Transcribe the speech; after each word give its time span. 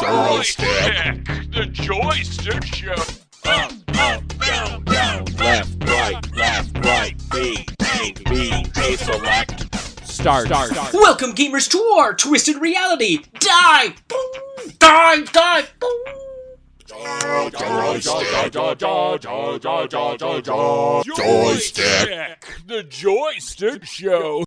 Joystick! 0.00 1.24
The 1.50 1.66
Joystick 1.72 2.62
Show! 2.62 2.92
Up, 3.46 3.72
up, 3.94 4.36
down, 4.36 4.84
down, 4.84 5.24
left, 5.38 5.84
right, 5.84 6.36
left, 6.36 6.76
right, 6.84 7.14
B, 7.32 7.66
A, 7.80 8.12
B, 8.28 8.66
A 8.76 8.96
select. 8.98 9.74
Start. 10.06 10.48
Start. 10.48 10.92
Welcome, 10.92 11.34
gamers, 11.34 11.70
to 11.70 11.78
our 11.78 12.12
twisted 12.12 12.60
reality. 12.60 13.24
Die, 13.38 13.94
boom, 14.08 14.72
die, 14.78 15.22
die, 15.22 15.64
boom. 15.80 16.04
Joystick! 21.16 22.46
The 22.66 22.82
Joystick 22.82 23.86
Show! 23.86 24.44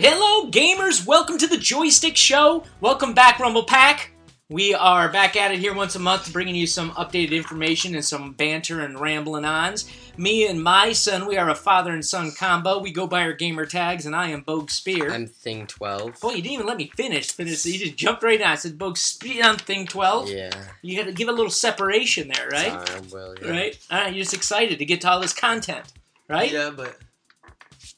Hello, 0.00 0.48
gamers. 0.48 1.04
Welcome 1.04 1.38
to 1.38 1.48
the 1.48 1.56
Joystick 1.56 2.16
Show. 2.16 2.62
Welcome 2.80 3.14
back, 3.14 3.40
Rumble 3.40 3.64
Pack. 3.64 4.12
We 4.48 4.72
are 4.72 5.08
back 5.08 5.34
at 5.34 5.50
it 5.50 5.58
here 5.58 5.74
once 5.74 5.96
a 5.96 5.98
month, 5.98 6.32
bringing 6.32 6.54
you 6.54 6.68
some 6.68 6.92
updated 6.92 7.32
information 7.32 7.96
and 7.96 8.04
some 8.04 8.32
banter 8.32 8.80
and 8.80 9.00
rambling 9.00 9.44
ons. 9.44 9.90
Me 10.16 10.46
and 10.46 10.62
my 10.62 10.92
son, 10.92 11.26
we 11.26 11.36
are 11.36 11.50
a 11.50 11.54
father 11.56 11.92
and 11.92 12.04
son 12.04 12.30
combo. 12.30 12.78
We 12.78 12.92
go 12.92 13.08
by 13.08 13.22
our 13.22 13.32
gamer 13.32 13.66
tags, 13.66 14.06
and 14.06 14.14
I 14.14 14.28
am 14.28 14.42
Bogue 14.42 14.70
Spear. 14.70 15.12
I'm 15.12 15.26
Thing 15.26 15.66
12. 15.66 16.20
Boy, 16.20 16.34
you 16.34 16.42
didn't 16.42 16.52
even 16.52 16.66
let 16.66 16.76
me 16.76 16.92
finish. 16.96 17.32
Finish. 17.32 17.66
You 17.66 17.80
just 17.80 17.96
jumped 17.96 18.22
right 18.22 18.40
on. 18.40 18.52
I 18.52 18.54
said 18.54 18.78
Bogue 18.78 18.98
Spear 18.98 19.44
on 19.48 19.56
Thing 19.56 19.84
Twelve. 19.88 20.30
Yeah. 20.30 20.50
You 20.80 20.96
got 20.96 21.06
to 21.06 21.12
give 21.12 21.28
a 21.28 21.32
little 21.32 21.50
separation 21.50 22.28
there, 22.28 22.46
right? 22.50 22.88
Sorry, 22.88 23.00
well, 23.12 23.34
yeah. 23.42 23.50
Right. 23.50 23.78
All 23.90 23.98
right. 23.98 24.14
You're 24.14 24.22
just 24.22 24.34
excited 24.34 24.78
to 24.78 24.84
get 24.84 25.00
to 25.00 25.10
all 25.10 25.18
this 25.18 25.34
content, 25.34 25.92
right? 26.28 26.52
Yeah, 26.52 26.70
but. 26.70 26.96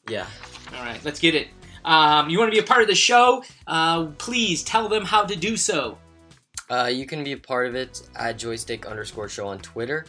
Yeah. 0.09 0.25
All 0.75 0.83
right. 0.83 0.99
Let's 1.05 1.19
get 1.19 1.35
it. 1.35 1.49
Um, 1.85 2.29
you 2.29 2.37
want 2.39 2.51
to 2.51 2.55
be 2.55 2.63
a 2.63 2.67
part 2.67 2.81
of 2.81 2.87
the 2.87 2.95
show? 2.95 3.43
Uh, 3.67 4.07
please 4.17 4.63
tell 4.63 4.89
them 4.89 5.05
how 5.05 5.23
to 5.23 5.35
do 5.35 5.57
so. 5.57 5.97
Uh, 6.69 6.85
you 6.85 7.05
can 7.05 7.23
be 7.23 7.33
a 7.33 7.37
part 7.37 7.67
of 7.67 7.75
it 7.75 8.01
at 8.15 8.37
joystick 8.37 8.85
underscore 8.85 9.27
show 9.27 9.47
on 9.47 9.59
Twitter, 9.59 10.05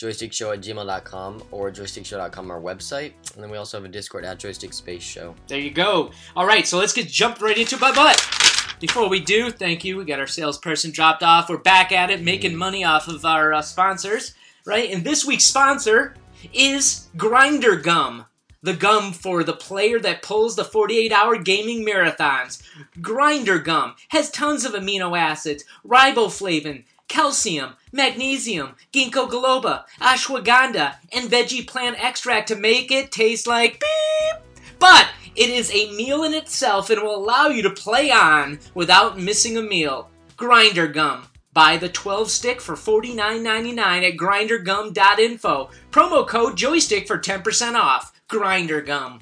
joystickshow 0.00 0.54
at 0.54 0.60
gmail.com, 0.60 1.42
or 1.50 1.70
joystickshow.com, 1.70 2.50
our 2.50 2.60
website. 2.60 3.12
And 3.34 3.42
then 3.42 3.50
we 3.50 3.58
also 3.58 3.76
have 3.76 3.84
a 3.84 3.88
Discord 3.88 4.24
at 4.24 4.38
joystick 4.38 4.72
space 4.72 5.02
show. 5.02 5.34
There 5.46 5.58
you 5.58 5.70
go. 5.70 6.10
All 6.34 6.46
right, 6.46 6.66
so 6.66 6.78
let's 6.78 6.94
get 6.94 7.08
jumped 7.08 7.42
right 7.42 7.58
into 7.58 7.74
it. 7.74 7.80
But, 7.80 7.94
but 7.94 8.76
before 8.80 9.08
we 9.08 9.20
do, 9.20 9.50
thank 9.50 9.84
you. 9.84 9.98
We 9.98 10.04
got 10.04 10.18
our 10.18 10.26
salesperson 10.26 10.90
dropped 10.90 11.22
off. 11.22 11.50
We're 11.50 11.58
back 11.58 11.92
at 11.92 12.10
it, 12.10 12.22
making 12.22 12.56
money 12.56 12.84
off 12.84 13.08
of 13.08 13.24
our 13.24 13.52
uh, 13.52 13.62
sponsors, 13.62 14.34
right? 14.64 14.90
And 14.90 15.04
this 15.04 15.24
week's 15.24 15.44
sponsor 15.44 16.14
is 16.54 17.08
Grinder 17.16 17.76
Gum, 17.76 18.24
the 18.66 18.74
gum 18.74 19.12
for 19.12 19.44
the 19.44 19.52
player 19.52 20.00
that 20.00 20.22
pulls 20.22 20.56
the 20.56 20.64
48-hour 20.64 21.38
gaming 21.38 21.86
marathons. 21.86 22.60
Grinder 23.00 23.60
Gum 23.60 23.94
has 24.08 24.28
tons 24.28 24.64
of 24.64 24.72
amino 24.72 25.16
acids, 25.16 25.62
riboflavin, 25.86 26.82
calcium, 27.06 27.74
magnesium, 27.92 28.74
ginkgo 28.92 29.30
biloba, 29.30 29.84
ashwagandha, 30.00 30.96
and 31.12 31.30
veggie 31.30 31.64
plant 31.64 31.96
extract 32.02 32.48
to 32.48 32.56
make 32.56 32.90
it 32.90 33.12
taste 33.12 33.46
like 33.46 33.78
beep. 33.78 34.42
But 34.80 35.10
it 35.36 35.48
is 35.48 35.70
a 35.72 35.92
meal 35.92 36.24
in 36.24 36.34
itself 36.34 36.90
and 36.90 37.00
will 37.00 37.14
allow 37.14 37.46
you 37.46 37.62
to 37.62 37.70
play 37.70 38.10
on 38.10 38.58
without 38.74 39.16
missing 39.16 39.56
a 39.56 39.62
meal. 39.62 40.10
Grinder 40.36 40.88
Gum. 40.88 41.28
Buy 41.52 41.76
the 41.76 41.88
12 41.88 42.30
stick 42.30 42.60
for 42.60 42.74
$49.99 42.74 43.78
at 43.78 44.16
grindergum.info. 44.16 45.70
Promo 45.92 46.26
code 46.28 46.56
joystick 46.56 47.06
for 47.06 47.16
10% 47.16 47.74
off. 47.76 48.12
Grinder 48.28 48.80
Gum. 48.80 49.20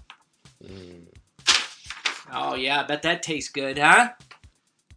Oh, 2.32 2.54
yeah, 2.54 2.80
I 2.80 2.84
bet 2.84 3.02
that 3.02 3.22
tastes 3.22 3.50
good, 3.50 3.78
huh? 3.78 4.10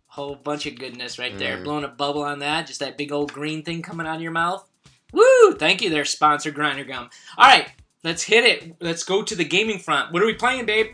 Whole 0.08 0.36
bunch 0.36 0.66
of 0.66 0.80
goodness 0.80 1.20
right 1.20 1.38
there. 1.38 1.58
Mm. 1.58 1.64
Blowing 1.64 1.84
a 1.84 1.90
bubble 1.90 2.24
on 2.24 2.40
that. 2.40 2.66
Just 2.66 2.80
that 2.80 2.98
big 2.98 3.12
old 3.12 3.32
green 3.32 3.62
thing 3.62 3.82
coming 3.82 4.08
out 4.08 4.16
of 4.16 4.22
your 4.22 4.32
mouth. 4.32 4.68
Woo! 5.14 5.54
Thank 5.54 5.82
you 5.82 5.90
there, 5.90 6.06
sponsor 6.06 6.52
Grinder 6.52 6.84
Gum. 6.84 7.10
All 7.38 7.46
right, 7.46 7.68
let's 8.04 8.24
hit 8.24 8.44
it. 8.44 8.76
Let's 8.82 9.04
go 9.04 9.22
to 9.22 9.36
the 9.36 9.46
gaming 9.46 9.80
front. 9.80 10.12
What 10.12 10.24
are 10.24 10.26
we 10.26 10.34
playing, 10.34 10.66
babe? 10.66 10.88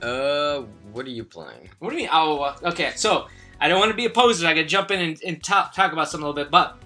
Uh, 0.00 0.60
what 0.92 1.06
are 1.06 1.10
you 1.10 1.24
playing? 1.24 1.70
What 1.80 1.90
do 1.90 1.96
you 1.96 2.02
mean? 2.02 2.10
Oh, 2.12 2.40
uh, 2.40 2.56
okay. 2.64 2.92
So 2.94 3.26
I 3.60 3.68
don't 3.68 3.80
want 3.80 3.90
to 3.90 3.96
be 3.96 4.04
a 4.04 4.10
poser. 4.10 4.46
I 4.46 4.54
got 4.54 4.60
to 4.60 4.66
jump 4.66 4.90
in 4.90 5.00
and, 5.00 5.20
and 5.26 5.42
talk, 5.42 5.74
talk 5.74 5.92
about 5.92 6.08
something 6.08 6.24
a 6.24 6.28
little 6.28 6.44
bit. 6.44 6.50
But 6.50 6.78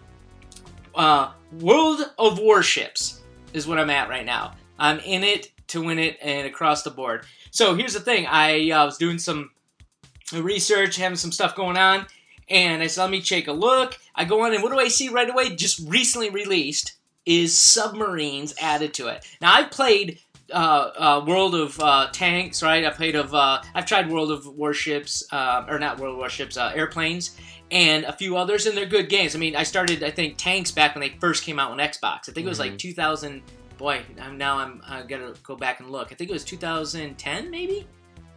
uh, 0.95 1.33
World 1.61 2.01
of 2.19 2.39
Warships 2.39 3.21
is 3.53 3.67
what 3.67 3.79
I'm 3.79 3.91
at 3.91 4.09
right 4.09 4.25
now. 4.25 4.53
I'm 4.81 4.99
in 5.01 5.23
it 5.23 5.53
to 5.69 5.83
win 5.83 6.01
it 6.01 6.19
and 6.21 6.47
across 6.47 6.83
the 6.83 6.91
board. 6.91 7.25
So 7.53 7.75
here's 7.75 7.95
the 7.95 8.01
thing. 8.01 8.27
I 8.29 8.71
uh, 8.71 8.87
was 8.87 8.99
doing 8.99 9.19
some 9.19 9.51
research, 10.33 10.97
having 10.97 11.17
some 11.17 11.31
stuff 11.31 11.55
going 11.55 11.77
on, 11.77 12.07
and 12.49 12.83
I 12.83 12.89
said, 12.89 13.03
let 13.03 13.11
me 13.11 13.23
take 13.23 13.47
a 13.47 13.53
look. 13.53 13.97
I 14.15 14.25
go 14.25 14.45
on, 14.45 14.53
and 14.53 14.63
what 14.63 14.73
do 14.73 14.79
I 14.79 14.89
see 14.89 15.09
right 15.09 15.31
away? 15.31 15.55
Just 15.55 15.89
recently 15.89 16.31
released 16.31 16.95
is 17.27 17.57
submarines 17.57 18.55
added 18.61 18.95
to 18.95 19.09
it. 19.09 19.25
Now 19.41 19.55
I've 19.55 19.71
played 19.71 20.19
uh, 20.53 20.91
uh, 20.97 21.25
World 21.27 21.55
of 21.55 21.79
uh, 21.79 22.09
Tanks, 22.13 22.63
right? 22.63 22.85
I've 22.85 22.97
played 22.97 23.15
of 23.15 23.35
uh, 23.35 23.63
I've 23.75 23.87
tried 23.87 24.11
World 24.11 24.33
of 24.33 24.47
Warships, 24.47 25.23
uh, 25.33 25.65
or 25.69 25.79
not 25.79 25.99
World 26.01 26.15
of 26.15 26.19
Warships, 26.19 26.57
uh, 26.57 26.73
airplanes, 26.75 27.37
and 27.71 28.05
a 28.05 28.13
few 28.13 28.37
others, 28.37 28.67
and 28.67 28.77
they're 28.77 28.87
good 28.87 29.09
games. 29.09 29.37
I 29.37 29.39
mean, 29.39 29.55
I 29.55 29.63
started 29.63 30.03
I 30.03 30.11
think 30.11 30.39
Tanks 30.39 30.71
back 30.71 30.95
when 30.95 31.01
they 31.01 31.17
first 31.21 31.45
came 31.45 31.59
out 31.59 31.71
on 31.71 31.79
Xbox. 31.79 32.29
I 32.29 32.33
think 32.33 32.47
it 32.47 32.49
was 32.49 32.59
like 32.59 32.79
2000. 32.79 33.43
Boy, 33.81 34.03
I'm, 34.21 34.37
now 34.37 34.59
I'm 34.59 34.83
I 34.87 35.01
gotta 35.05 35.33
go 35.43 35.57
back 35.57 35.81
and 35.81 35.89
look. 35.91 36.13
I 36.13 36.15
think 36.15 36.29
it 36.29 36.35
was 36.35 36.45
2010, 36.45 37.51
maybe. 37.51 37.87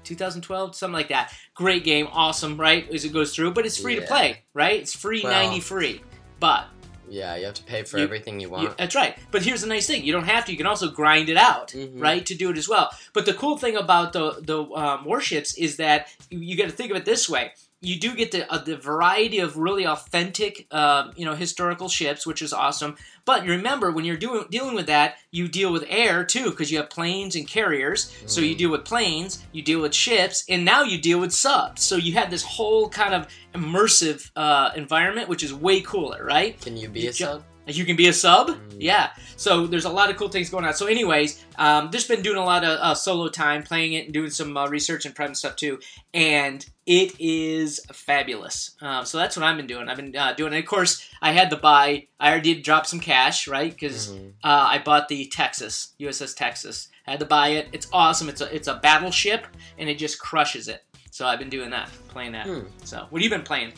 2012, 0.06 0.74
something 0.74 0.94
like 0.94 1.10
that. 1.10 1.34
Great 1.54 1.84
game, 1.84 2.08
awesome, 2.14 2.58
right? 2.58 2.90
As 2.94 3.04
it 3.04 3.12
goes 3.12 3.36
through, 3.36 3.52
but 3.52 3.66
it's 3.66 3.78
free 3.78 3.96
to 3.96 4.02
play, 4.04 4.40
right? 4.54 4.80
It's 4.80 4.96
free, 4.96 5.22
Well- 5.22 5.34
90 5.34 5.60
free. 5.60 6.02
But 6.40 6.68
Yeah, 7.10 7.36
you 7.36 7.44
have 7.46 7.54
to 7.56 7.64
pay 7.64 7.84
for 7.84 7.98
You- 7.98 8.06
everything 8.06 8.40
you 8.40 8.48
you- 8.48 8.54
want. 8.54 8.78
that's 8.78 8.96
right. 8.96 9.18
But 9.32 9.44
here's 9.44 9.60
the 9.60 9.68
nice 9.68 9.86
thing: 9.86 10.06
you 10.06 10.14
don't 10.14 10.24
have 10.28 10.46
to. 10.46 10.52
You 10.54 10.58
can 10.58 10.66
also 10.66 10.88
grind 10.90 11.28
it 11.28 11.36
out, 11.36 11.72
Mhm. 11.72 12.02
right, 12.02 12.26
to 12.26 12.36
do 12.36 12.50
it 12.50 12.58
as 12.58 12.70
well. 12.70 12.90
But 13.12 13.26
the 13.26 13.34
cool 13.34 13.58
thing 13.58 13.76
about 13.76 14.14
the 14.14 14.38
the 14.42 14.64
um, 14.64 15.04
warships 15.04 15.54
is 15.56 15.76
that 15.76 16.08
you, 16.30 16.40
you 16.40 16.56
got 16.56 16.66
to 16.70 16.72
think 16.72 16.90
of 16.90 16.96
it 16.98 17.04
this 17.04 17.28
way: 17.30 17.52
you 17.84 18.00
do 18.00 18.16
get 18.16 18.32
the 18.32 18.52
uh, 18.52 18.58
the 18.58 18.78
variety 18.78 19.40
of 19.40 19.58
really 19.58 19.86
authentic, 19.86 20.66
uh, 20.72 21.12
you 21.16 21.26
know, 21.26 21.36
historical 21.36 21.90
ships, 21.90 22.26
which 22.26 22.42
is 22.42 22.54
awesome. 22.54 22.96
But 23.26 23.46
remember, 23.46 23.92
when 23.92 24.06
you're 24.06 24.18
doing 24.18 24.46
dealing 24.50 24.76
with 24.76 24.88
that, 24.88 25.18
you 25.32 25.48
deal 25.48 25.72
with 25.72 25.84
air 25.88 26.24
too, 26.24 26.50
because 26.50 26.72
you 26.72 26.78
have 26.78 26.90
planes 26.90 27.36
and 27.36 27.48
carriers. 27.48 28.12
So 28.26 28.42
you 28.42 28.56
deal 28.56 28.72
with 28.72 28.86
planes, 28.86 29.44
you 29.52 29.62
deal 29.62 29.82
with 29.82 29.94
ships, 29.94 30.46
and 30.50 30.64
now 30.66 30.84
you 30.84 30.98
deal 30.98 31.20
with 31.20 31.34
subs. 31.34 31.84
So 31.84 31.96
you 31.98 32.14
have 32.14 32.32
this 32.32 32.44
whole 32.44 32.90
kind 32.90 33.14
of 33.14 33.28
immersive 33.54 34.32
uh, 34.36 34.72
environment, 34.76 35.28
which 35.30 35.44
is 35.44 35.54
way 35.54 35.82
cooler, 35.82 36.24
right? 36.24 36.60
Can 36.62 36.78
you 36.78 36.90
be 36.90 37.02
You 37.02 37.10
a 37.10 37.14
ju- 37.14 37.26
sub? 37.26 37.44
You 37.66 37.86
can 37.86 37.96
be 37.96 38.08
a 38.10 38.14
sub, 38.14 38.50
Mm. 38.50 38.76
yeah. 38.80 39.12
So 39.38 39.66
there's 39.68 39.86
a 39.86 39.90
lot 39.90 40.10
of 40.10 40.18
cool 40.18 40.28
things 40.30 40.50
going 40.50 40.66
on. 40.66 40.74
So, 40.74 40.86
anyways, 40.88 41.44
um, 41.58 41.92
just 41.92 42.08
been 42.10 42.22
doing 42.22 42.38
a 42.38 42.44
lot 42.44 42.64
of 42.64 42.78
uh, 42.80 42.94
solo 42.94 43.30
time, 43.30 43.64
playing 43.64 43.94
it, 43.94 44.06
and 44.06 44.14
doing 44.14 44.30
some 44.30 44.56
uh, 44.58 44.68
research 44.68 45.06
and 45.06 45.16
prep 45.16 45.28
and 45.28 45.38
stuff 45.38 45.56
too. 45.56 45.80
And 46.14 46.66
it 46.86 47.14
is 47.20 47.80
fabulous. 47.94 48.72
Um, 48.82 49.06
so 49.06 49.18
that's 49.18 49.38
what 49.38 49.46
I've 49.46 49.56
been 49.58 49.68
doing. 49.68 49.88
I've 49.88 49.96
been 49.98 50.16
uh, 50.16 50.34
doing. 50.34 50.54
And 50.54 50.62
of 50.62 50.68
course, 50.70 51.08
I 51.22 51.32
had 51.32 51.50
to 51.52 51.56
buy. 51.56 52.08
I 52.20 52.30
already 52.32 52.54
did 52.56 52.64
drop 52.64 52.86
some 52.86 53.00
cash, 53.00 53.48
right? 53.48 53.72
Because 53.72 54.10
Mhm. 54.10 54.34
uh, 54.44 54.68
I 54.70 54.80
bought 54.80 55.08
the 55.08 55.26
Texas 55.28 55.94
USS 56.00 56.34
Texas. 56.36 56.90
I 57.08 57.12
had 57.12 57.20
to 57.22 57.26
buy 57.26 57.50
it. 57.50 57.70
It's 57.72 57.88
awesome. 57.94 58.28
It's 58.30 58.42
a 58.42 58.54
it's 58.54 58.68
a 58.68 58.76
battleship, 58.76 59.48
and 59.78 59.90
it 59.90 59.98
just 59.98 60.20
crushes 60.20 60.68
it. 60.68 60.84
So 61.12 61.26
I've 61.28 61.40
been 61.40 61.50
doing 61.50 61.70
that, 61.72 61.90
playing 62.10 62.34
that. 62.34 62.46
Hmm. 62.48 62.62
So 62.84 63.08
what 63.10 63.22
have 63.22 63.24
you 63.24 63.30
been 63.30 63.44
playing? 63.46 63.74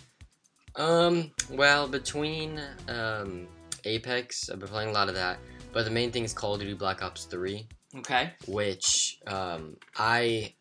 Um, 0.75 1.31
well, 1.50 1.88
between 1.88 2.59
um, 2.88 3.47
Apex, 3.85 4.50
I've 4.50 4.59
been 4.59 4.68
playing 4.68 4.90
a 4.90 4.94
lot 4.94 5.09
of 5.09 5.16
that. 5.16 5.40
But 5.72 5.85
the 5.85 5.91
main 5.91 6.12
thing 6.12 6.23
is 6.23 6.34
Call 6.34 6.53
of 6.53 6.62
Duty 6.62 6.73
Black 6.73 7.01
Ops 7.03 7.25
3. 7.25 7.68
Okay. 7.97 8.34
which 8.47 9.19
um, 9.25 9.78
I 9.97 10.53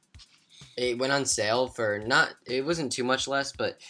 it 0.76 0.98
went 0.98 1.12
on 1.12 1.26
sale 1.26 1.68
for 1.68 1.98
not 1.98 2.30
it 2.46 2.64
wasn't 2.64 2.92
too 2.92 3.04
much 3.04 3.26
less, 3.26 3.52
but 3.52 3.80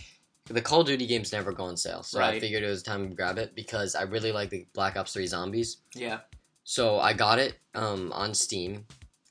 the 0.46 0.60
Call 0.60 0.80
of 0.80 0.86
Duty 0.86 1.06
games 1.06 1.32
never 1.32 1.52
go 1.52 1.64
on 1.64 1.76
sale, 1.76 2.02
so 2.02 2.20
I 2.20 2.38
figured 2.38 2.62
it 2.62 2.68
was 2.68 2.82
time 2.82 3.08
to 3.08 3.14
grab 3.14 3.38
it 3.38 3.54
because 3.54 3.94
I 3.94 4.02
really 4.02 4.32
like 4.32 4.50
the 4.50 4.66
Black 4.74 4.96
Ops 4.96 5.12
Three 5.12 5.26
Zombies. 5.26 5.78
Yeah. 5.94 6.20
So 6.64 6.98
I 6.98 7.12
got 7.14 7.38
it 7.38 7.58
um, 7.74 8.12
on 8.12 8.34
Steam, 8.34 8.84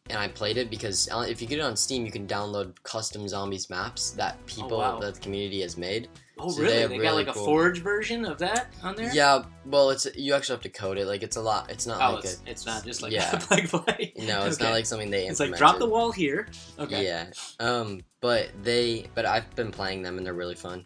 and 0.10 0.18
I 0.18 0.28
played 0.28 0.58
it 0.58 0.70
because 0.70 1.08
uh, 1.12 1.26
if 1.28 1.42
you 1.42 1.48
get 1.48 1.60
it 1.60 1.64
on 1.64 1.76
Steam, 1.76 2.06
you 2.06 2.12
can 2.12 2.28
download 2.28 2.82
custom 2.84 3.28
zombies 3.28 3.70
maps 3.70 4.12
that 4.12 4.44
people 4.48 4.80
wow. 4.80 5.00
that 5.00 5.16
the 5.16 5.20
community 5.20 5.62
has 5.62 5.78
made. 5.78 6.10
Oh, 6.40 6.50
So 6.50 6.62
really? 6.62 6.74
they 6.74 6.76
They, 6.76 6.82
have 6.82 6.92
got 6.92 6.98
really 6.98 7.26
like 7.26 7.28
a 7.36 7.40
Forge 7.40 7.80
version 7.82 8.26
of 8.26 8.40
that 8.40 8.74
on 8.82 8.96
there? 8.96 9.14
Yeah, 9.14 9.44
well, 9.66 9.92
it's 9.92 10.08
you 10.16 10.34
actually 10.34 10.56
have 10.56 10.64
to 10.64 10.70
code 10.70 10.98
it. 10.98 11.06
Like 11.06 11.22
it's 11.24 11.36
a 11.36 11.42
lot. 11.42 11.70
It's 11.72 11.86
not 11.86 12.02
Oh, 12.02 12.16
like 12.16 12.24
it's, 12.26 12.42
a 12.46 12.50
it's 12.50 12.66
not 12.66 12.84
just 12.84 13.02
like 13.02 13.12
yeah. 13.14 13.38
plug 13.40 13.68
play. 13.68 14.14
no. 14.18 14.46
It's 14.46 14.56
Okay. 14.58 14.64
not 14.66 14.74
like 14.74 14.86
something 14.86 15.10
they. 15.12 15.28
It's 15.28 15.40
like 15.40 15.56
drop 15.56 15.78
the 15.80 15.86
wall 15.88 16.12
here. 16.12 16.48
Okay. 16.80 17.06
Yeah. 17.06 17.28
Um, 17.60 18.02
but 18.20 18.50
they, 18.64 19.08
but 19.14 19.26
I've 19.26 19.54
been 19.56 19.72
playing 19.72 20.02
them 20.02 20.18
and 20.18 20.26
they're 20.26 20.34
really 20.34 20.56
fun. 20.56 20.86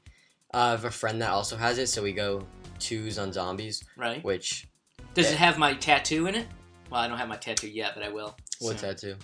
Uh, 0.53 0.57
I 0.57 0.69
have 0.71 0.85
a 0.85 0.91
friend 0.91 1.21
that 1.21 1.29
also 1.29 1.55
has 1.55 1.77
it, 1.77 1.88
so 1.88 2.01
we 2.03 2.11
go 2.13 2.45
twos 2.79 3.17
on 3.17 3.31
zombies, 3.33 3.83
Right. 3.97 4.23
which 4.23 4.67
Does 5.13 5.31
it 5.31 5.38
have 5.38 5.57
my 5.57 5.73
tattoo 5.75 6.27
in 6.27 6.35
it? 6.35 6.47
Well, 6.89 7.01
I 7.01 7.07
don't 7.07 7.17
have 7.17 7.27
my 7.29 7.35
tattoo 7.38 7.69
yet, 7.69 7.91
but 7.95 8.03
I 8.03 8.09
will. 8.09 8.35
What 8.59 8.79
soon. 8.79 8.89
that 8.89 8.97
too? 8.97 9.15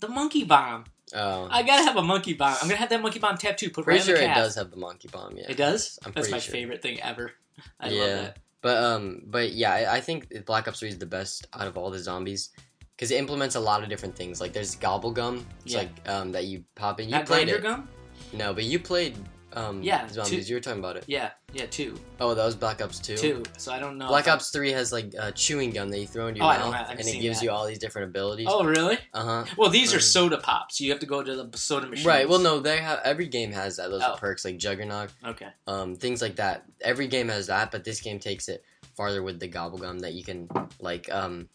The 0.00 0.08
monkey 0.08 0.44
bomb. 0.44 0.84
Oh, 1.14 1.48
I 1.50 1.62
gotta 1.62 1.84
have 1.84 1.96
a 1.96 2.02
monkey 2.02 2.32
bomb. 2.34 2.56
I'm 2.60 2.68
gonna 2.68 2.76
have 2.76 2.88
that 2.90 3.02
monkey 3.02 3.18
bomb 3.18 3.36
tattoo. 3.36 3.70
Put 3.70 3.84
pretty 3.84 3.98
right 4.00 4.06
sure 4.06 4.16
it 4.16 4.34
does 4.34 4.54
have 4.56 4.70
the 4.70 4.76
monkey 4.76 5.08
bomb. 5.08 5.36
Yeah, 5.36 5.46
It 5.48 5.56
does. 5.56 5.98
I'm 6.04 6.12
That's 6.12 6.30
my 6.30 6.38
sure. 6.38 6.52
favorite 6.52 6.82
thing 6.82 7.00
ever. 7.00 7.32
I 7.80 7.88
Yeah. 7.90 8.00
love 8.00 8.10
that. 8.10 8.36
But 8.62 8.82
um, 8.82 9.22
but 9.26 9.52
yeah, 9.52 9.72
I, 9.72 9.96
I 9.96 10.00
think 10.00 10.44
Black 10.46 10.68
Ops 10.68 10.78
Three 10.80 10.88
is 10.88 10.98
the 10.98 11.06
best 11.06 11.46
out 11.52 11.66
of 11.66 11.76
all 11.76 11.90
the 11.90 11.98
zombies 11.98 12.50
because 12.96 13.10
it 13.10 13.16
implements 13.16 13.56
a 13.56 13.60
lot 13.60 13.82
of 13.82 13.88
different 13.88 14.14
things. 14.16 14.40
Like 14.40 14.52
there's 14.52 14.76
gobble 14.76 15.10
gum, 15.10 15.44
it's 15.64 15.74
Yeah. 15.74 15.80
like 15.80 16.08
um 16.08 16.32
that 16.32 16.44
you 16.46 16.64
pop 16.76 17.00
in. 17.00 17.08
You 17.08 17.16
Not 17.16 17.26
played 17.26 17.48
it. 17.48 17.62
gum. 17.62 17.88
No, 18.32 18.54
but 18.54 18.64
you 18.64 18.78
played 18.78 19.16
um 19.54 19.82
Yeah, 19.82 20.06
zombies. 20.08 20.30
two- 20.46 20.50
You 20.50 20.56
were 20.56 20.60
talking 20.60 20.78
about 20.80 20.96
it. 20.96 21.04
Yeah, 21.06 21.30
yeah, 21.52 21.66
two, 21.66 21.98
Oh, 22.20 22.34
that 22.34 22.44
was 22.44 22.54
Black 22.54 22.80
Ops 22.82 22.98
Two. 22.98 23.16
two. 23.16 23.42
So 23.58 23.72
I 23.72 23.78
don't 23.78 23.98
know. 23.98 24.08
Black 24.08 24.28
Ops 24.28 24.50
Three 24.50 24.72
has 24.72 24.92
like 24.92 25.12
a 25.18 25.32
chewing 25.32 25.70
gum 25.70 25.88
that 25.90 25.98
you 25.98 26.06
throw 26.06 26.26
into 26.28 26.40
Oh, 26.42 26.50
your 26.50 26.58
don't 26.58 26.70
mouth, 26.72 26.88
have- 26.88 26.98
and 26.98 27.08
it 27.08 27.20
gives 27.20 27.38
that. 27.40 27.44
you 27.44 27.50
all 27.50 27.66
these 27.66 27.78
different 27.78 28.08
abilities. 28.08 28.46
Oh, 28.50 28.64
really? 28.64 28.98
Uh 29.14 29.24
huh. 29.44 29.54
Well, 29.56 29.70
these 29.70 29.92
are 29.92 29.96
Um, 29.96 30.02
soda 30.02 30.38
pops. 30.38 30.80
You 30.80 30.90
have 30.90 31.00
to 31.00 31.06
go 31.06 31.22
to 31.22 31.44
the 31.44 31.58
soda 31.58 31.86
machine. 31.86 32.06
Right. 32.06 32.28
Well, 32.28 32.38
no, 32.38 32.60
they 32.60 32.78
have 32.78 33.00
every 33.04 33.26
game 33.28 33.52
has 33.52 33.76
that. 33.76 33.90
Those 33.90 34.02
Oh. 34.04 34.16
perks 34.18 34.44
like 34.44 34.56
Juggernaut, 34.58 35.10
Okay. 35.24 35.48
um, 35.66 35.96
things 35.96 36.22
like 36.22 36.36
that. 36.36 36.64
Every 36.80 37.06
game 37.08 37.28
has 37.28 37.46
that, 37.48 37.70
but 37.70 37.84
this 37.84 38.00
game 38.00 38.18
takes 38.18 38.48
it 38.48 38.64
farther 38.96 39.22
with 39.22 39.40
the 39.40 39.48
gobble 39.48 39.78
gum 39.78 39.98
that 40.00 40.12
you 40.12 40.22
can 40.22 40.48
like 40.78 41.10
um 41.10 41.48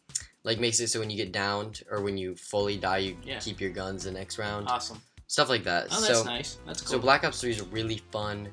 like 0.43 0.59
makes 0.59 0.79
it 0.79 0.87
so 0.87 0.99
when 0.99 1.09
you 1.09 1.17
get 1.17 1.31
downed 1.31 1.83
or 1.91 2.01
when 2.01 2.17
you 2.17 2.35
fully 2.35 2.77
die 2.77 2.97
you 2.97 3.17
Yeah. 3.23 3.37
keep 3.39 3.59
your 3.61 3.69
guns 3.69 4.05
the 4.05 4.11
next 4.11 4.39
round 4.39 4.67
Awesome. 4.69 4.99
Stuff 5.27 5.49
like 5.49 5.63
that 5.63 5.87
Oh, 5.91 6.01
that's 6.01 6.19
so 6.19 6.23
nice. 6.23 6.57
That's 6.65 6.81
cool. 6.81 6.91
so 6.93 6.99
black 6.99 7.23
ops 7.23 7.41
3 7.41 7.51
is 7.51 7.59
a 7.61 7.65
really 7.65 8.01
fun 8.11 8.49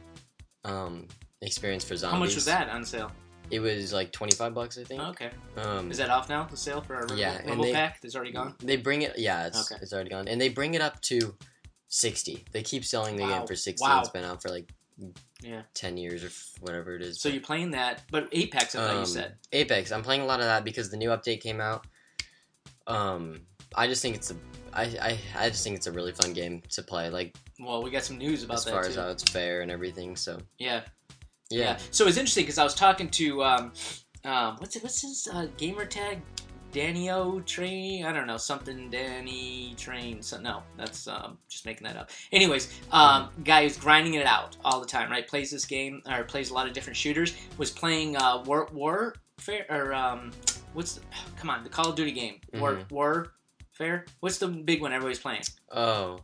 um 0.65 1.07
experience 1.43 1.85
for 1.85 1.97
zombies 1.97 2.13
How 2.15 2.19
much 2.19 2.35
was 2.35 2.45
that 2.47 2.69
on 2.69 2.85
sale? 2.85 3.11
it 3.51 3.61
was 3.61 3.93
like 3.93 4.11
25 4.13 4.55
bucks 4.55 4.79
i 4.79 4.85
think 4.85 5.01
Oh, 5.03 5.11
okay. 5.11 5.31
um 5.59 5.91
Is 5.91 5.99
that 5.99 6.11
off 6.11 6.29
now? 6.29 6.45
The 6.45 6.57
sale 6.57 6.81
for 6.81 6.95
our 6.95 7.01
Rumble, 7.01 7.17
Yeah, 7.19 7.47
Rumble 7.47 7.65
they- 7.65 7.73
pack? 7.73 7.99
It's 8.03 8.15
already 8.17 8.33
gone. 8.33 8.55
they 8.61 8.77
bring 8.77 9.03
it 9.03 9.19
yeah 9.19 9.47
it's, 9.47 9.71
Okay. 9.71 9.81
it's 9.83 9.93
already 9.93 10.11
gone 10.11 10.27
and 10.29 10.41
they 10.41 10.49
bring 10.49 10.75
it 10.75 10.81
up 10.81 11.01
to 11.03 11.37
60 11.89 12.45
they 12.53 12.63
keep 12.63 12.85
selling 12.85 13.17
the 13.17 13.23
Wow. 13.25 13.39
game 13.39 13.47
for 13.47 13.55
60 13.55 13.83
Wow. 13.87 14.01
it's 14.01 14.09
been 14.11 14.25
out 14.25 14.41
for 14.43 14.49
like 14.49 14.73
Yeah. 15.43 15.63
10 15.75 15.97
years 15.99 16.25
or 16.25 16.29
f- 16.29 16.53
whatever 16.61 16.97
it 16.97 17.03
is 17.03 17.21
So 17.21 17.29
you're 17.29 17.43
playing 17.43 17.73
that, 17.73 18.03
but 18.11 18.29
Apex, 18.33 18.75
I 18.75 18.79
thought 18.87 18.93
you 18.95 18.99
Um, 19.01 19.07
said. 19.07 19.37
Apex. 19.53 19.93
I'm 19.93 20.03
playing 20.03 20.23
a 20.23 20.25
lot 20.27 20.41
of 20.41 20.47
that 20.47 20.65
because 20.65 20.91
the 20.91 20.97
new 20.97 21.11
update 21.11 21.41
came 21.43 21.61
out. 21.61 21.87
Um, 22.87 23.43
I 23.77 23.87
just 23.87 24.03
think 24.03 24.17
it's 24.17 24.31
a, 24.31 24.37
I, 24.73 24.83
I, 25.01 25.19
I 25.39 25.49
just 25.51 25.65
think 25.65 25.77
it's 25.77 25.87
a 25.87 25.93
really 25.93 26.13
fun 26.13 26.33
game 26.33 26.63
to 26.71 26.83
play. 26.83 27.11
Like 27.11 27.37
Well, 27.61 27.83
we 27.83 27.91
got 27.91 28.05
some 28.05 28.19
news 28.19 28.43
about 28.43 28.59
as 28.59 28.65
that 28.65 28.71
far 28.73 28.83
too. 28.83 28.89
as 28.91 28.97
how 28.97 29.09
it's 29.09 29.23
fair 29.25 29.61
and 29.63 29.71
everything. 29.71 30.17
So 30.17 30.39
yeah. 30.59 30.83
yeah, 31.51 31.79
So 31.91 32.07
it's 32.07 32.17
interesting 32.17 32.45
because 32.45 32.59
I 32.59 32.65
was 32.65 32.75
talking 32.75 33.09
to 33.11 33.45
um, 33.45 33.73
um, 34.25 34.57
what's 34.59 34.77
it? 34.77 34.83
What's 34.83 35.03
his 35.03 35.29
uh, 35.33 35.47
gamer 35.57 35.85
tag? 35.85 36.21
Danny 36.73 37.09
O 37.09 37.39
Train? 37.41 38.05
I 38.05 38.13
don't 38.13 38.27
know 38.27 38.37
something. 38.37 38.91
Danny 38.91 39.75
Train. 39.77 40.21
So, 40.23 40.41
no, 40.41 40.63
that's 40.77 41.07
um, 41.07 41.39
just 41.49 41.67
making 41.67 41.87
that 41.87 41.97
up. 41.97 42.11
Anyways, 42.33 42.81
um, 42.91 43.29
guy 43.45 43.63
who's 43.63 43.77
grinding 43.77 44.15
it 44.15 44.27
out 44.27 44.57
all 44.65 44.81
the 44.81 44.87
time. 44.87 45.09
Right? 45.09 45.25
Plays 45.27 45.53
this 45.53 45.65
game 45.65 46.03
or 46.11 46.25
plays 46.25 46.51
a 46.51 46.55
lot 46.55 46.67
of 46.67 46.73
different 46.73 46.97
shooters. 46.97 47.37
Was 47.59 47.71
playing 47.71 48.17
uh, 48.17 48.43
War 48.45 48.69
Warfare 48.73 49.67
or 49.71 49.95
um, 49.95 50.33
what's 50.73 50.95
the, 50.95 51.03
come 51.37 51.49
on 51.51 51.63
the 51.63 51.71
Call 51.71 51.91
of 51.91 51.97
Duty 51.97 52.11
game? 52.13 52.41
War 52.55 52.73
Mhm. 52.77 52.91
Warfare. 53.81 54.05
What's 54.21 54.39
the 54.39 54.49
big 54.49 54.81
one 54.81 54.93
everybody's 54.93 55.19
playing? 55.19 55.43
oh, 55.73 56.21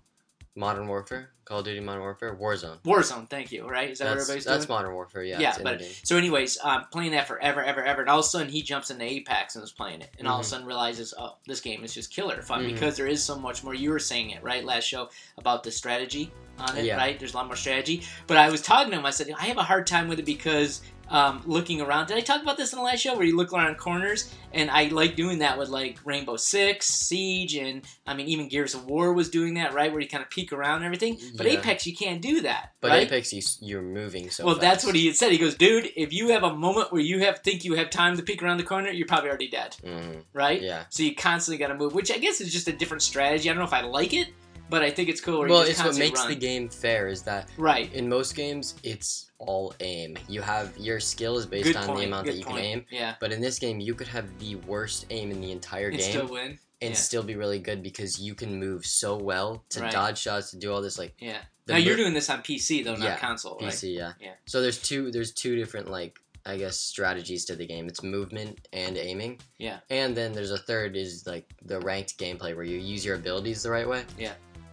Modern 0.56 0.88
Warfare, 0.88 1.30
Call 1.44 1.60
of 1.60 1.64
Duty 1.64 1.78
Modern 1.80 2.02
Warfare, 2.02 2.34
Warzone. 2.34 2.80
Warzone. 2.82 3.30
Thank 3.30 3.52
you. 3.52 3.68
Right? 3.68 3.90
Is 3.90 3.98
that 4.00 4.06
what 4.06 4.10
That's, 4.16 4.22
everybody's 4.28 4.44
that's 4.44 4.66
doing? 4.66 4.76
Modern 4.78 4.94
Warfare. 4.94 5.22
Yeah, 5.22 5.38
Yeah, 5.38 5.56
but-. 5.62 5.80
So, 6.02 6.16
anyways, 6.16 6.58
um, 6.62 6.86
playing 6.90 7.12
that 7.12 7.28
forever, 7.28 7.62
ever, 7.62 7.82
ever, 7.84 8.00
and 8.00 8.10
all 8.10 8.18
of 8.18 8.24
a 8.24 8.28
sudden 8.28 8.48
he 8.48 8.60
jumps 8.60 8.90
into 8.90 9.04
Apex 9.04 9.54
and 9.54 9.62
is 9.64 9.70
playing 9.70 10.00
it, 10.02 10.10
and 10.18 10.26
all 10.26 10.40
of 10.40 10.44
a 10.44 10.46
Mhm. 10.46 10.50
sudden 10.50 10.66
realizes, 10.66 11.14
oh, 11.16 11.36
this 11.46 11.60
game 11.60 11.84
is 11.84 11.94
just 11.94 12.12
killer 12.12 12.42
fun 12.42 12.64
Mhm. 12.64 12.72
because 12.74 12.96
there 12.96 13.06
is 13.06 13.22
so 13.24 13.38
much 13.38 13.62
more. 13.62 13.74
You 13.74 13.90
were 13.90 14.00
saying 14.00 14.30
it 14.30 14.42
right 14.42 14.64
last 14.64 14.84
show 14.84 15.08
about 15.38 15.62
the 15.62 15.70
strategy 15.70 16.32
on 16.60 16.76
it, 16.76 16.84
Yeah. 16.84 16.96
right? 16.96 17.18
There's 17.18 17.34
a 17.34 17.36
lot 17.36 17.46
more 17.46 17.56
strategy. 17.56 18.02
But 18.26 18.36
I 18.36 18.50
was 18.50 18.62
talking 18.62 18.90
to 18.92 18.98
him. 18.98 19.06
I 19.06 19.10
said 19.10 19.32
I 19.38 19.46
have 19.46 19.56
a 19.58 19.62
hard 19.62 19.86
time 19.86 20.08
with 20.08 20.18
it 20.18 20.24
because 20.26 20.82
um, 21.08 21.42
looking 21.44 21.80
around. 21.80 22.06
Did 22.06 22.18
I 22.18 22.20
talk 22.20 22.40
about 22.40 22.56
this 22.56 22.72
in 22.72 22.78
the 22.78 22.84
last 22.84 23.00
show 23.00 23.16
where 23.16 23.24
you 23.26 23.36
look 23.36 23.52
around 23.52 23.76
corners? 23.78 24.32
And 24.52 24.70
I 24.70 24.84
like 24.88 25.16
doing 25.16 25.40
that 25.40 25.58
with 25.58 25.68
like 25.68 25.98
Rainbow 26.04 26.36
Six, 26.36 26.86
Siege, 26.86 27.56
and 27.56 27.82
I 28.06 28.14
mean 28.14 28.28
even 28.28 28.46
Gears 28.48 28.74
of 28.74 28.86
War 28.86 29.12
was 29.12 29.28
doing 29.28 29.54
that, 29.54 29.74
right? 29.74 29.90
Where 29.90 30.00
you 30.00 30.08
kind 30.08 30.22
of 30.22 30.30
peek 30.30 30.52
around 30.52 30.76
and 30.76 30.84
everything. 30.84 31.18
But 31.36 31.46
Yeah. 31.46 31.54
Apex, 31.58 31.84
you 31.84 31.96
can't 31.96 32.22
do 32.22 32.42
that. 32.42 32.74
But 32.80 32.90
right? 32.92 33.06
Apex, 33.08 33.32
you, 33.32 33.42
you're 33.60 33.82
moving 33.82 34.30
so. 34.30 34.44
well, 34.46 34.54
that's 34.54 34.84
what 34.84 34.94
he 34.94 35.06
had 35.06 35.16
said. 35.16 35.32
He 35.32 35.38
goes, 35.38 35.56
dude, 35.56 35.90
if 35.96 36.12
you 36.12 36.28
have 36.28 36.44
a 36.44 36.54
moment 36.54 36.92
where 36.92 37.02
you 37.02 37.18
have 37.24 37.40
think 37.40 37.64
you 37.64 37.74
have 37.74 37.90
time 37.90 38.16
to 38.16 38.22
peek 38.22 38.40
around 38.40 38.58
the 38.58 38.62
corner, 38.64 38.90
you're 38.90 39.08
probably 39.08 39.30
already 39.30 39.48
dead, 39.48 39.76
Mhm. 39.84 40.22
right? 40.32 40.62
Yeah. 40.62 40.84
So 40.90 41.02
you 41.02 41.16
constantly 41.16 41.58
got 41.58 41.72
to 41.72 41.74
move, 41.76 41.92
which 41.92 42.12
I 42.12 42.18
guess 42.18 42.40
is 42.40 42.52
just 42.52 42.68
a 42.68 42.72
different 42.72 43.02
strategy. 43.02 43.50
I 43.50 43.52
don't 43.52 43.58
know 43.60 43.66
if 43.66 43.72
I 43.74 43.80
like 43.82 44.14
it, 44.14 44.28
but 44.70 44.82
I 44.82 44.90
think 44.90 45.08
it's 45.08 45.20
cool. 45.20 45.40
Where 45.40 45.48
Well, 45.48 45.62
it's 45.62 45.82
what 45.82 45.96
makes 45.96 46.20
run. 46.20 46.28
the 46.30 46.34
game 46.36 46.68
fair 46.68 47.08
is 47.08 47.22
that 47.24 47.48
right. 47.58 47.92
in 47.92 48.08
most 48.08 48.34
games 48.34 48.74
it's 48.82 49.30
all 49.38 49.74
aim. 49.80 50.16
You 50.28 50.40
have 50.42 50.76
your 50.78 51.00
skill 51.00 51.36
is 51.38 51.46
based 51.46 51.64
Good 51.66 51.76
on 51.76 51.86
point. 51.86 51.98
the 52.00 52.04
amount 52.06 52.24
good 52.26 52.34
that 52.34 52.38
you 52.38 52.44
point. 52.44 52.56
can 52.58 52.64
aim. 52.64 52.86
Yeah, 52.90 53.14
But 53.20 53.32
in 53.32 53.40
this 53.40 53.58
game, 53.58 53.80
you 53.80 53.94
could 53.94 54.08
have 54.08 54.38
the 54.38 54.54
worst 54.56 55.06
aim 55.10 55.30
in 55.30 55.40
the 55.40 55.50
entire 55.52 55.88
and 55.88 55.98
game 55.98 56.10
still 56.10 56.26
win. 56.28 56.58
and 56.82 56.90
yeah. 56.90 56.94
still 56.94 57.22
be 57.22 57.36
really 57.36 57.58
good 57.58 57.82
because 57.82 58.18
you 58.20 58.34
can 58.34 58.58
move 58.58 58.84
so 58.86 59.16
well 59.16 59.64
to 59.70 59.80
Right. 59.80 59.92
dodge 59.92 60.18
shots 60.18 60.50
to 60.52 60.56
do 60.58 60.72
all 60.72 60.80
this 60.82 60.98
like 60.98 61.14
Yeah. 61.20 61.38
now 61.66 61.76
you're 61.76 61.96
mo- 61.96 62.02
doing 62.04 62.14
this 62.14 62.28
on 62.30 62.42
PC 62.42 62.82
though, 62.84 62.94
not 62.96 63.04
Yeah, 63.04 63.16
console, 63.18 63.58
right? 63.60 63.70
PC, 63.72 63.94
yeah. 63.96 64.12
Yeah. 64.20 64.32
So 64.46 64.60
there's 64.62 64.78
two 64.78 65.10
there's 65.10 65.32
two 65.32 65.56
different 65.56 65.90
like 65.90 66.18
I 66.46 66.56
guess 66.56 66.80
strategies 66.80 67.44
to 67.46 67.54
the 67.54 67.66
game. 67.66 67.86
It's 67.86 68.02
movement 68.02 68.66
and 68.72 68.96
aiming. 68.96 69.40
Yeah. 69.58 69.80
And 69.90 70.16
then 70.16 70.32
there's 70.32 70.50
a 70.50 70.56
third 70.56 70.96
is 70.96 71.26
like 71.26 71.44
the 71.62 71.78
ranked 71.80 72.16
gameplay 72.18 72.56
where 72.56 72.64
you 72.64 72.78
use 72.78 73.04
your 73.04 73.16
abilities 73.16 73.62
the 73.62 73.70
right 73.70 73.86
way. 73.86 74.04
Yeah. 74.18 74.32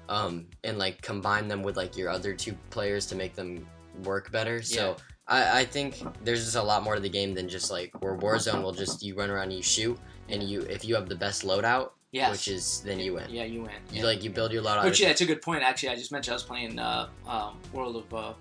Um 0.09 0.47
and 0.63 0.77
like 0.77 1.01
combine 1.01 1.47
them 1.47 1.63
with 1.63 1.77
like 1.77 1.97
your 1.97 2.09
other 2.09 2.33
two 2.33 2.55
players 2.69 3.05
to 3.07 3.15
make 3.15 3.35
them 3.35 3.67
work 4.03 4.31
better. 4.31 4.61
So 4.61 4.95
I, 5.27 5.59
I 5.61 5.65
think 5.65 6.01
there's 6.23 6.43
just 6.43 6.55
a 6.55 6.63
lot 6.63 6.83
more 6.83 6.95
to 6.95 7.01
the 7.01 7.09
game 7.09 7.33
than 7.33 7.49
just 7.49 7.69
like 7.71 7.91
where 8.01 8.15
Warzone 8.15 8.61
will 8.63 8.71
just 8.71 9.03
you 9.03 9.15
run 9.15 9.29
around 9.29 9.43
and 9.45 9.53
you 9.53 9.63
shoot 9.63 9.97
and 10.29 10.41
you 10.43 10.61
if 10.61 10.85
you 10.85 10.95
have 10.95 11.09
the 11.09 11.15
best 11.15 11.43
loadout, 11.43 11.91
Yes. 12.11 12.31
which 12.31 12.47
is 12.47 12.81
then 12.81 12.99
you 12.99 13.13
win. 13.15 13.25
Yeah, 13.29 13.43
you 13.43 13.61
win. 13.63 13.71
You 13.91 13.99
Yeah. 13.99 14.05
like 14.05 14.23
you 14.23 14.29
build 14.29 14.51
your 14.53 14.63
loadout. 14.63 14.85
Which 14.85 14.99
yeah, 15.01 15.09
it's 15.09 15.21
a 15.21 15.25
good 15.25 15.41
point. 15.41 15.63
Actually, 15.63 15.89
I 15.89 15.95
just 15.95 16.11
mentioned 16.11 16.31
I 16.33 16.35
was 16.35 16.43
playing 16.43 16.79
uh, 16.79 17.09
um, 17.27 17.59
World 17.73 17.97
of 17.97 18.13
uh, 18.13 18.33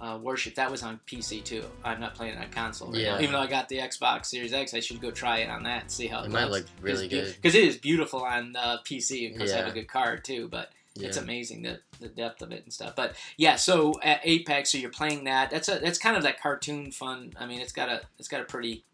uh, 0.00 0.18
Worship. 0.18 0.54
That 0.56 0.70
was 0.70 0.82
on 0.82 1.00
PC 1.06 1.42
too. 1.44 1.64
I'm 1.84 2.00
not 2.00 2.14
playing 2.14 2.34
it 2.34 2.38
on 2.40 2.50
console. 2.50 2.90
Right 2.92 3.00
Yeah. 3.00 3.12
Now. 3.14 3.20
Even 3.20 3.32
though 3.32 3.40
I 3.40 3.46
got 3.46 3.68
the 3.70 3.78
Xbox 3.78 4.26
Series 4.26 4.52
X, 4.52 4.74
I 4.74 4.80
should 4.80 5.00
go 5.00 5.10
try 5.10 5.38
it 5.38 5.48
on 5.48 5.62
that 5.62 5.82
and 5.82 5.90
see 5.90 6.06
how 6.08 6.22
it, 6.22 6.26
It 6.26 6.32
might 6.32 6.50
look 6.50 6.66
really 6.82 7.08
good. 7.08 7.34
because 7.36 7.54
it 7.54 7.64
is 7.64 7.78
beautiful 7.78 8.22
on 8.22 8.54
uh, 8.56 8.78
PC. 8.84 9.26
And 9.28 9.34
because 9.34 9.52
I 9.52 9.58
have 9.58 9.68
a 9.68 9.72
good 9.72 9.88
card 9.88 10.24
too, 10.24 10.48
but 10.50 10.70
it's 10.96 11.16
amazing 11.16 11.62
the, 11.62 11.80
the 12.00 12.08
depth 12.08 12.40
of 12.42 12.52
it 12.52 12.62
and 12.62 12.72
stuff. 12.72 12.94
But 12.94 13.16
yeah, 13.36 13.56
so 13.56 13.94
at 14.02 14.20
Apex, 14.22 14.70
so 14.70 14.78
you're 14.78 14.90
playing 14.90 15.24
that. 15.24 15.50
That's 15.50 15.68
a 15.68 15.78
that's 15.78 15.98
kind 15.98 16.16
of 16.16 16.22
that 16.22 16.40
cartoon 16.40 16.90
fun. 16.92 17.32
I 17.38 17.46
mean, 17.46 17.60
it's 17.60 17.72
got 17.72 17.88
a 17.88 18.02
it's 18.18 18.28
got 18.28 18.40
a 18.40 18.44
pretty 18.44 18.84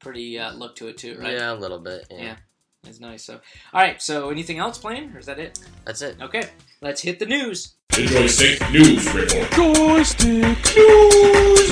pretty 0.00 0.38
uh, 0.38 0.52
look 0.54 0.76
to 0.76 0.88
it 0.88 0.98
too, 0.98 1.16
right? 1.18 1.32
Yeah, 1.32 1.52
a 1.52 1.54
little 1.54 1.78
bit. 1.78 2.06
Yeah. 2.10 2.22
Yeah. 2.22 2.36
It's 2.86 3.00
nice. 3.00 3.24
So, 3.24 3.40
all 3.72 3.80
right. 3.80 4.00
So, 4.02 4.28
anything 4.28 4.58
else 4.58 4.76
playing, 4.76 5.12
or 5.14 5.18
is 5.18 5.26
that 5.26 5.38
it? 5.38 5.58
That's 5.86 6.02
it. 6.02 6.20
Okay, 6.20 6.48
let's 6.82 7.00
hit 7.00 7.18
the 7.18 7.26
news. 7.26 7.74
The 7.90 8.04
Joystick 8.06 8.70
News 8.70 9.06
Report. 9.14 9.50
Joystick 9.52 10.76
News! 10.76 11.70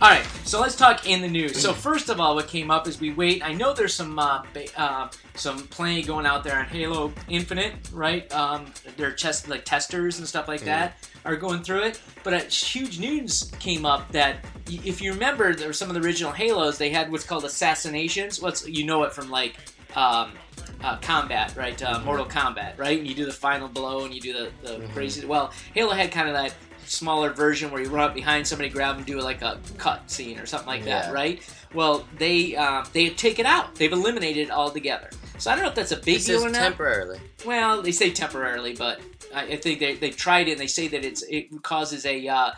All 0.00 0.10
right, 0.10 0.24
so 0.48 0.60
let's 0.60 0.74
talk 0.76 1.06
in 1.08 1.20
the 1.20 1.28
news. 1.28 1.60
So 1.60 1.72
first 1.72 2.08
of 2.08 2.20
all, 2.20 2.34
what 2.34 2.48
came 2.48 2.70
up 2.70 2.88
is 2.88 3.00
we 3.00 3.12
wait. 3.12 3.44
I 3.44 3.52
know 3.52 3.72
there's 3.74 3.94
some 3.94 4.18
uh, 4.18 4.42
ba- 4.54 4.80
uh, 4.80 5.08
some 5.34 5.58
playing 5.68 6.06
going 6.06 6.24
out 6.26 6.42
there 6.44 6.58
on 6.58 6.64
Halo 6.64 7.12
Infinite, 7.28 7.74
right? 7.92 8.32
Um, 8.32 8.66
they're 8.96 9.12
test 9.12 9.48
like 9.48 9.64
testers 9.64 10.18
and 10.18 10.26
stuff 10.26 10.48
like 10.48 10.62
that 10.62 10.96
are 11.24 11.36
going 11.36 11.62
through 11.62 11.82
it. 11.82 12.00
But 12.24 12.32
a 12.34 12.38
huge 12.40 12.98
news 12.98 13.50
came 13.58 13.84
up 13.84 14.10
that 14.12 14.44
y- 14.68 14.80
if 14.84 15.02
you 15.02 15.12
remember, 15.12 15.54
there 15.54 15.66
were 15.68 15.72
some 15.74 15.88
of 15.90 15.94
the 15.94 16.00
original 16.06 16.32
Halos. 16.32 16.78
They 16.78 16.90
had 16.90 17.12
what's 17.12 17.24
called 17.24 17.44
assassinations. 17.44 18.40
What's 18.40 18.66
you 18.66 18.84
know 18.86 19.02
it 19.04 19.12
from 19.12 19.30
like. 19.30 19.56
Um, 19.96 20.32
uh, 20.82 20.96
combat, 20.98 21.54
right? 21.56 21.80
Uh, 21.82 22.00
Mortal 22.00 22.26
Kombat, 22.26 22.78
right? 22.78 22.98
And 22.98 23.06
you 23.06 23.14
do 23.14 23.24
the 23.26 23.32
final 23.32 23.68
blow 23.68 24.04
and 24.04 24.14
you 24.14 24.20
do 24.20 24.32
the, 24.32 24.50
the 24.62 24.74
Mhm. 24.78 24.92
crazy. 24.92 25.26
Well, 25.26 25.52
Halo 25.74 25.92
had 25.92 26.10
kind 26.12 26.28
of 26.28 26.34
that 26.34 26.54
smaller 26.86 27.30
version 27.30 27.70
where 27.70 27.82
you 27.82 27.88
run 27.90 28.04
up 28.08 28.14
behind 28.14 28.46
somebody, 28.46 28.70
grab 28.70 28.96
them, 28.96 29.04
do 29.04 29.20
like 29.20 29.42
a 29.42 29.58
cut 29.76 30.10
scene 30.10 30.38
or 30.38 30.46
something 30.46 30.68
like 30.68 30.84
that, 30.86 31.12
right? 31.12 31.42
Well, 31.74 32.06
they 32.16 32.56
uh, 32.56 32.84
they 32.92 33.10
take 33.10 33.38
it 33.38 33.44
out. 33.46 33.74
They've 33.74 33.92
eliminated 33.92 34.48
it 34.48 34.50
altogether. 34.50 35.10
So 35.38 35.50
I 35.50 35.54
don't 35.54 35.64
know 35.64 35.68
if 35.68 35.74
that's 35.76 35.92
a 35.92 35.96
big 35.98 36.16
It 36.16 36.24
deal 36.24 36.40
or 36.44 36.48
not. 36.48 36.54
temporarily. 36.58 37.20
well, 37.44 37.82
they 37.82 37.92
say 37.92 38.10
temporarily, 38.10 38.74
but 38.74 39.00
I, 39.34 39.42
I 39.42 39.56
think 39.56 39.78
they 39.80 39.94
they 39.96 40.10
tried 40.10 40.48
it 40.48 40.52
and 40.52 40.60
they 40.60 40.66
say 40.66 40.88
that 40.88 41.04
it's 41.04 41.22
it 41.28 41.62
causes 41.62 42.06
a. 42.06 42.26
Uh, 42.26 42.50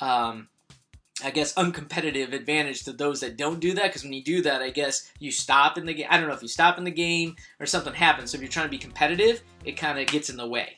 um, 0.00 0.48
I 1.24 1.30
guess 1.30 1.52
uncompetitive 1.54 2.32
advantage 2.32 2.84
to 2.84 2.92
those 2.92 3.20
that 3.20 3.36
don't 3.36 3.58
do 3.60 3.74
that 3.74 3.84
because 3.84 4.04
when 4.04 4.12
you 4.12 4.22
do 4.22 4.42
that, 4.42 4.62
I 4.62 4.70
guess 4.70 5.10
you 5.18 5.30
stop 5.32 5.76
in 5.76 5.84
the 5.84 5.94
game. 5.94 6.06
I 6.10 6.16
don't 6.18 6.28
know 6.28 6.34
if 6.34 6.42
you 6.42 6.48
stop 6.48 6.78
in 6.78 6.84
the 6.84 6.90
game 6.92 7.34
or 7.58 7.66
something 7.66 7.92
happens. 7.92 8.30
So 8.30 8.36
if 8.36 8.42
you're 8.42 8.50
trying 8.50 8.66
to 8.66 8.70
be 8.70 8.78
competitive, 8.78 9.42
it 9.64 9.72
kind 9.72 9.98
of 9.98 10.06
gets 10.06 10.30
in 10.30 10.36
the 10.36 10.46
way 10.46 10.76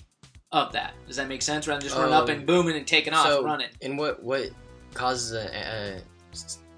of 0.53 0.73
that. 0.73 0.95
Does 1.07 1.17
that 1.17 1.29
make 1.29 1.43
sense? 1.43 1.69
Rather 1.69 1.81
than 1.81 1.89
just 1.89 1.99
running 1.99 2.15
up 2.15 2.25
Um, 2.25 2.31
and 2.31 2.47
booming 2.47 2.77
and 2.77 2.87
taking 2.87 3.13
off 3.13 3.27
so- 3.27 3.39
and 3.39 3.47
running. 3.47 3.69
And 3.83 3.99
what 3.99 4.23
what 4.23 4.49
causes 4.95 5.33
a, 5.33 6.01
a 6.01 6.03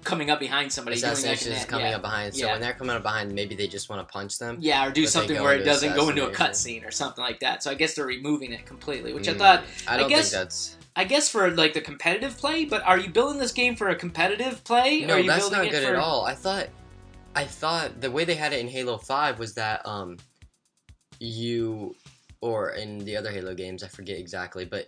coming 0.03 0.29
up 0.29 0.39
behind 0.39 0.71
somebody. 0.71 0.97
assassination 0.97 1.53
is 1.53 1.63
coming 1.63 1.87
yeah. 1.87 1.95
up 1.95 2.01
behind. 2.01 2.35
So 2.35 2.45
Yeah. 2.45 2.51
when 2.51 2.61
they're 2.61 2.73
coming 2.73 2.93
up 2.95 3.03
behind, 3.03 3.31
maybe 3.33 3.55
they 3.55 3.67
just 3.67 3.89
want 3.89 4.05
to 4.05 4.11
punch 4.11 4.37
them. 4.37 4.57
Yeah, 4.59 4.85
or 4.85 4.91
do 4.91 5.07
something 5.07 5.41
where 5.41 5.55
it 5.55 5.63
doesn't 5.63 5.95
go 5.95 6.09
into 6.09 6.27
a 6.27 6.31
cutscene 6.31 6.85
or 6.85 6.91
something 6.91 7.23
like 7.23 7.39
that. 7.39 7.63
So 7.63 7.71
I 7.71 7.75
guess 7.75 7.93
they're 7.95 8.05
removing 8.05 8.51
it 8.51 8.65
completely, 8.65 9.13
which 9.13 9.29
I 9.29 9.33
Mm, 9.33 9.37
thought 9.37 9.63
I 9.87 9.95
don't 9.95 10.09
guess- 10.09 10.31
think 10.31 10.43
that's. 10.43 10.75
I 10.95 11.05
guess 11.05 11.27
for 11.29 11.49
like 11.51 11.73
the 11.73 11.81
competitive 11.81 12.37
play, 12.37 12.65
but 12.65 12.83
are 12.83 12.99
you 12.99 13.09
building 13.09 13.39
this 13.39 13.51
game 13.51 13.75
for 13.75 13.89
a 13.89 13.95
competitive 13.95 14.63
play? 14.63 15.03
or 15.03 15.07
No, 15.07 15.23
that's 15.23 15.49
not 15.49 15.69
good 15.69 15.83
for... 15.83 15.89
at 15.89 15.95
all. 15.95 16.25
I 16.25 16.35
thought, 16.35 16.67
I 17.35 17.45
thought 17.45 17.99
the 17.99 18.11
way 18.11 18.25
they 18.25 18.35
had 18.35 18.53
it 18.53 18.59
in 18.59 18.67
Halo 18.67 18.97
Five 18.97 19.39
was 19.39 19.55
that 19.55 19.85
um, 19.87 20.17
you, 21.19 21.95
or 22.41 22.71
in 22.71 22.99
the 22.99 23.17
other 23.17 23.31
Halo 23.31 23.55
games, 23.55 23.83
I 23.83 23.87
forget 23.87 24.19
exactly, 24.19 24.65
but 24.65 24.87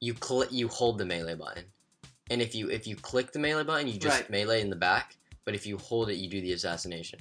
you 0.00 0.14
click, 0.14 0.50
you 0.50 0.68
hold 0.68 0.96
the 0.96 1.04
melee 1.04 1.34
button, 1.34 1.64
and 2.30 2.40
if 2.40 2.54
you 2.54 2.70
if 2.70 2.86
you 2.86 2.96
click 2.96 3.32
the 3.32 3.38
melee 3.38 3.64
button, 3.64 3.86
you 3.86 3.98
just 3.98 4.20
Right. 4.20 4.30
melee 4.30 4.60
in 4.62 4.70
the 4.70 4.76
back. 4.76 5.16
But 5.44 5.54
if 5.54 5.66
you 5.66 5.78
hold 5.78 6.10
it, 6.10 6.16
you 6.16 6.28
do 6.28 6.42
the 6.42 6.52
assassination. 6.52 7.20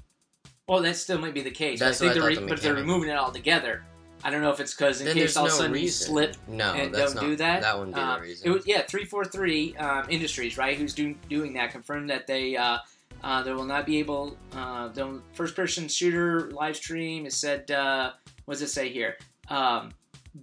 Well, 0.68 0.82
that 0.82 0.98
still 0.98 1.18
might 1.18 1.34
be 1.34 1.42
the 1.42 1.52
case. 1.52 1.80
That's 1.80 2.02
I 2.02 2.12
think 2.12 2.22
they're 2.22 2.34
thought 2.34 2.42
the 2.42 2.48
but 2.48 2.62
they're 2.62 2.74
removing 2.74 3.10
it 3.10 3.16
all 3.16 3.32
together. 3.32 3.86
I 4.24 4.30
don't 4.32 4.42
know 4.42 4.52
if 4.52 4.60
it's 4.60 4.74
because 4.74 5.00
in 5.00 5.08
then 5.08 5.16
case 5.16 5.38
all 5.38 5.46
no 5.46 5.50
of 5.50 5.54
a 5.54 5.58
sudden 5.58 5.78
you 5.78 5.90
slip 5.90 6.36
No, 6.48 6.74
and 6.74 6.94
that's 6.94 7.14
don't 7.14 7.24
not, 7.24 7.30
do 7.30 7.36
that. 7.38 7.62
That 7.62 7.78
wouldn't 7.78 7.96
be 7.96 8.02
Um, 8.02 8.16
the 8.16 8.22
reason. 8.22 8.48
It 8.48 8.52
was 8.52 8.68
yeah, 8.68 8.82
three 8.82 9.06
four 9.06 9.26
three 9.26 9.76
um, 9.78 10.06
Industries, 10.10 10.58
right? 10.58 10.78
Who's 10.78 10.94
doing 10.94 11.20
doing 11.30 11.54
that? 11.54 11.72
Confirmed 11.72 12.10
that 12.10 12.28
they 12.28 12.58
uh, 12.58 12.80
uh, 13.24 13.44
they 13.44 13.54
will 13.54 13.66
not 13.66 13.86
be 13.86 14.00
able. 14.00 14.38
Uh, 14.54 14.90
the 14.90 15.22
first 15.34 15.56
person 15.56 15.88
shooter 15.88 16.52
live 16.52 16.76
stream 16.76 17.26
is 17.26 17.36
said. 17.36 17.70
Uh, 17.72 18.12
what 18.46 18.56
does 18.56 18.62
it 18.62 18.70
say 18.70 18.90
here? 18.90 19.18
Um, 19.50 19.92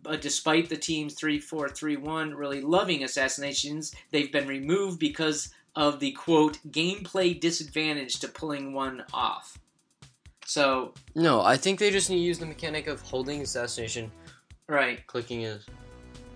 but 0.02 0.20
despite 0.20 0.68
the 0.68 0.76
team's 0.76 1.14
three 1.14 1.38
four 1.40 1.68
three 1.68 1.96
one 1.96 2.34
really 2.34 2.60
loving 2.60 3.02
assassinations, 3.02 3.94
they've 4.10 4.32
been 4.32 4.46
removed 4.46 4.98
because 4.98 5.52
of 5.76 6.00
the 6.00 6.12
quote 6.12 6.58
gameplay 6.68 7.38
disadvantage 7.38 8.20
to 8.20 8.28
pulling 8.28 8.72
one 8.72 9.04
off. 9.12 9.58
So 10.54 10.94
no, 11.16 11.40
I 11.40 11.56
think 11.56 11.80
they 11.80 11.90
just 11.90 12.08
need 12.08 12.18
to 12.18 12.22
use 12.22 12.38
the 12.38 12.46
mechanic 12.46 12.86
of 12.86 13.00
holding 13.00 13.42
assassination, 13.42 14.08
right, 14.68 15.04
clicking 15.08 15.42
is. 15.42 15.66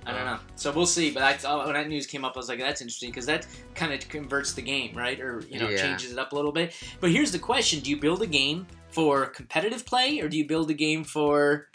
I 0.04 0.10
don't 0.10 0.24
know. 0.24 0.40
So 0.56 0.72
we'll 0.72 0.86
see. 0.86 1.12
But 1.12 1.22
I 1.22 1.34
thought 1.34 1.64
when 1.66 1.74
that 1.74 1.86
news 1.86 2.04
came 2.04 2.24
up, 2.24 2.32
I 2.34 2.40
was 2.40 2.48
like, 2.48 2.58
that's 2.58 2.80
interesting 2.80 3.10
because 3.10 3.26
that 3.26 3.46
kind 3.76 3.92
of 3.92 4.08
converts 4.08 4.54
the 4.54 4.62
game, 4.62 4.96
right? 4.96 5.20
Or 5.20 5.40
you 5.48 5.60
know, 5.60 5.68
Yeah. 5.68 5.80
changes 5.80 6.10
it 6.10 6.18
up 6.18 6.32
a 6.32 6.34
little 6.34 6.50
bit. 6.50 6.74
But 6.98 7.12
here's 7.12 7.30
the 7.30 7.38
question: 7.38 7.78
Do 7.78 7.90
you 7.90 7.96
build 8.00 8.20
a 8.22 8.26
game 8.26 8.66
for 8.90 9.26
competitive 9.26 9.86
play, 9.86 10.18
or 10.18 10.28
do 10.28 10.36
you 10.36 10.48
build 10.48 10.68
a 10.68 10.74
game 10.74 11.04
for 11.04 11.68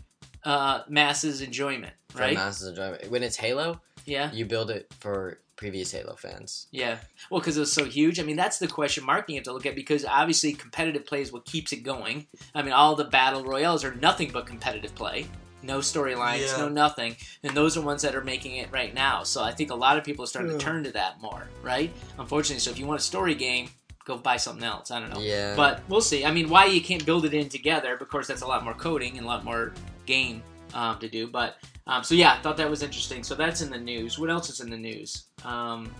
uh, 0.44 0.82
masses 0.90 1.40
enjoyment? 1.40 1.94
For 2.10 2.24
Right? 2.24 2.34
masses 2.34 2.68
enjoyment. 2.68 3.10
When 3.10 3.24
it's 3.24 3.38
Halo, 3.38 3.80
Yeah. 4.06 4.32
you 4.32 4.46
build 4.46 4.70
it 4.72 4.92
for 5.00 5.40
previous 5.56 5.92
Halo 5.92 6.16
fans. 6.16 6.68
Yeah. 6.72 6.98
Well, 7.30 7.40
because 7.40 7.56
it 7.58 7.62
was 7.62 7.72
so 7.72 7.86
huge. 7.86 8.20
I 8.20 8.24
mean, 8.24 8.36
that's 8.36 8.58
the 8.60 8.68
question 8.68 9.06
marketing 9.06 9.36
you 9.36 9.40
have 9.40 9.46
to 9.46 9.54
look 9.54 9.66
at 9.66 9.76
because 9.76 10.04
obviously 10.04 10.54
competitive 10.54 11.06
play 11.06 11.22
is 11.22 11.32
what 11.32 11.46
keeps 11.46 11.72
it 11.72 11.78
going. 11.84 12.28
I 12.56 12.62
mean, 12.64 12.74
all 12.74 12.96
the 12.96 13.06
battle 13.06 13.44
royales 13.44 13.84
are 13.84 13.94
nothing 13.96 14.32
but 14.34 14.46
competitive 14.46 14.94
play. 14.96 15.28
No 15.62 15.78
storylines, 15.80 16.48
Yeah. 16.48 16.58
no 16.58 16.70
nothing. 16.70 17.16
And 17.44 17.56
those 17.56 17.78
are 17.78 17.82
ones 17.82 18.02
that 18.02 18.16
are 18.16 18.24
making 18.24 18.58
it 18.58 18.70
right 18.74 18.94
now. 18.94 19.24
So 19.24 19.42
I 19.42 19.54
think 19.54 19.72
a 19.72 19.76
lot 19.76 19.98
of 19.98 20.04
people 20.04 20.24
are 20.26 20.28
starting 20.28 20.52
Yeah. 20.52 20.58
to 20.58 20.64
turn 20.64 20.84
to 20.84 20.92
that 20.92 21.22
more, 21.22 21.48
right? 21.62 21.90
Unfortunately, 22.20 22.60
so 22.60 22.72
if 22.72 22.78
you 22.80 22.86
want 22.86 23.00
a 23.00 23.04
story 23.04 23.34
game, 23.36 23.70
go 24.04 24.18
buy 24.18 24.36
something 24.36 24.66
else. 24.66 24.92
I 24.92 25.00
don't 25.00 25.14
know. 25.14 25.22
Yeah. 25.22 25.56
But 25.56 25.82
we'll 25.88 26.02
see. 26.02 26.26
I 26.26 26.32
mean, 26.32 26.50
why 26.50 26.66
you 26.66 26.82
can't 26.82 27.06
build 27.06 27.24
it 27.24 27.34
in 27.34 27.48
together? 27.48 27.96
Of 27.96 28.10
course, 28.10 28.28
that's 28.28 28.42
a 28.42 28.48
lot 28.48 28.66
more 28.66 28.74
coding 28.74 29.18
and 29.18 29.24
a 29.26 29.30
lot 29.30 29.46
more 29.46 29.72
game 30.06 30.44
um, 30.74 31.00
to 31.00 31.10
do. 31.10 31.27
But 31.27 31.58
um, 31.88 32.03
so 32.03 32.15
yeah, 32.15 32.34
I 32.34 32.42
thought 32.42 32.58
that 32.58 32.70
was 32.70 32.84
interesting. 32.84 33.24
So 33.24 33.36
that's 33.36 33.62
in 33.62 33.70
the 33.70 33.77
news. 33.77 34.20
What 34.20 34.30
else 34.30 34.50
is 34.50 34.62
in 34.62 34.70
the 34.70 34.77
news? 34.77 35.27
Um, 35.44 35.94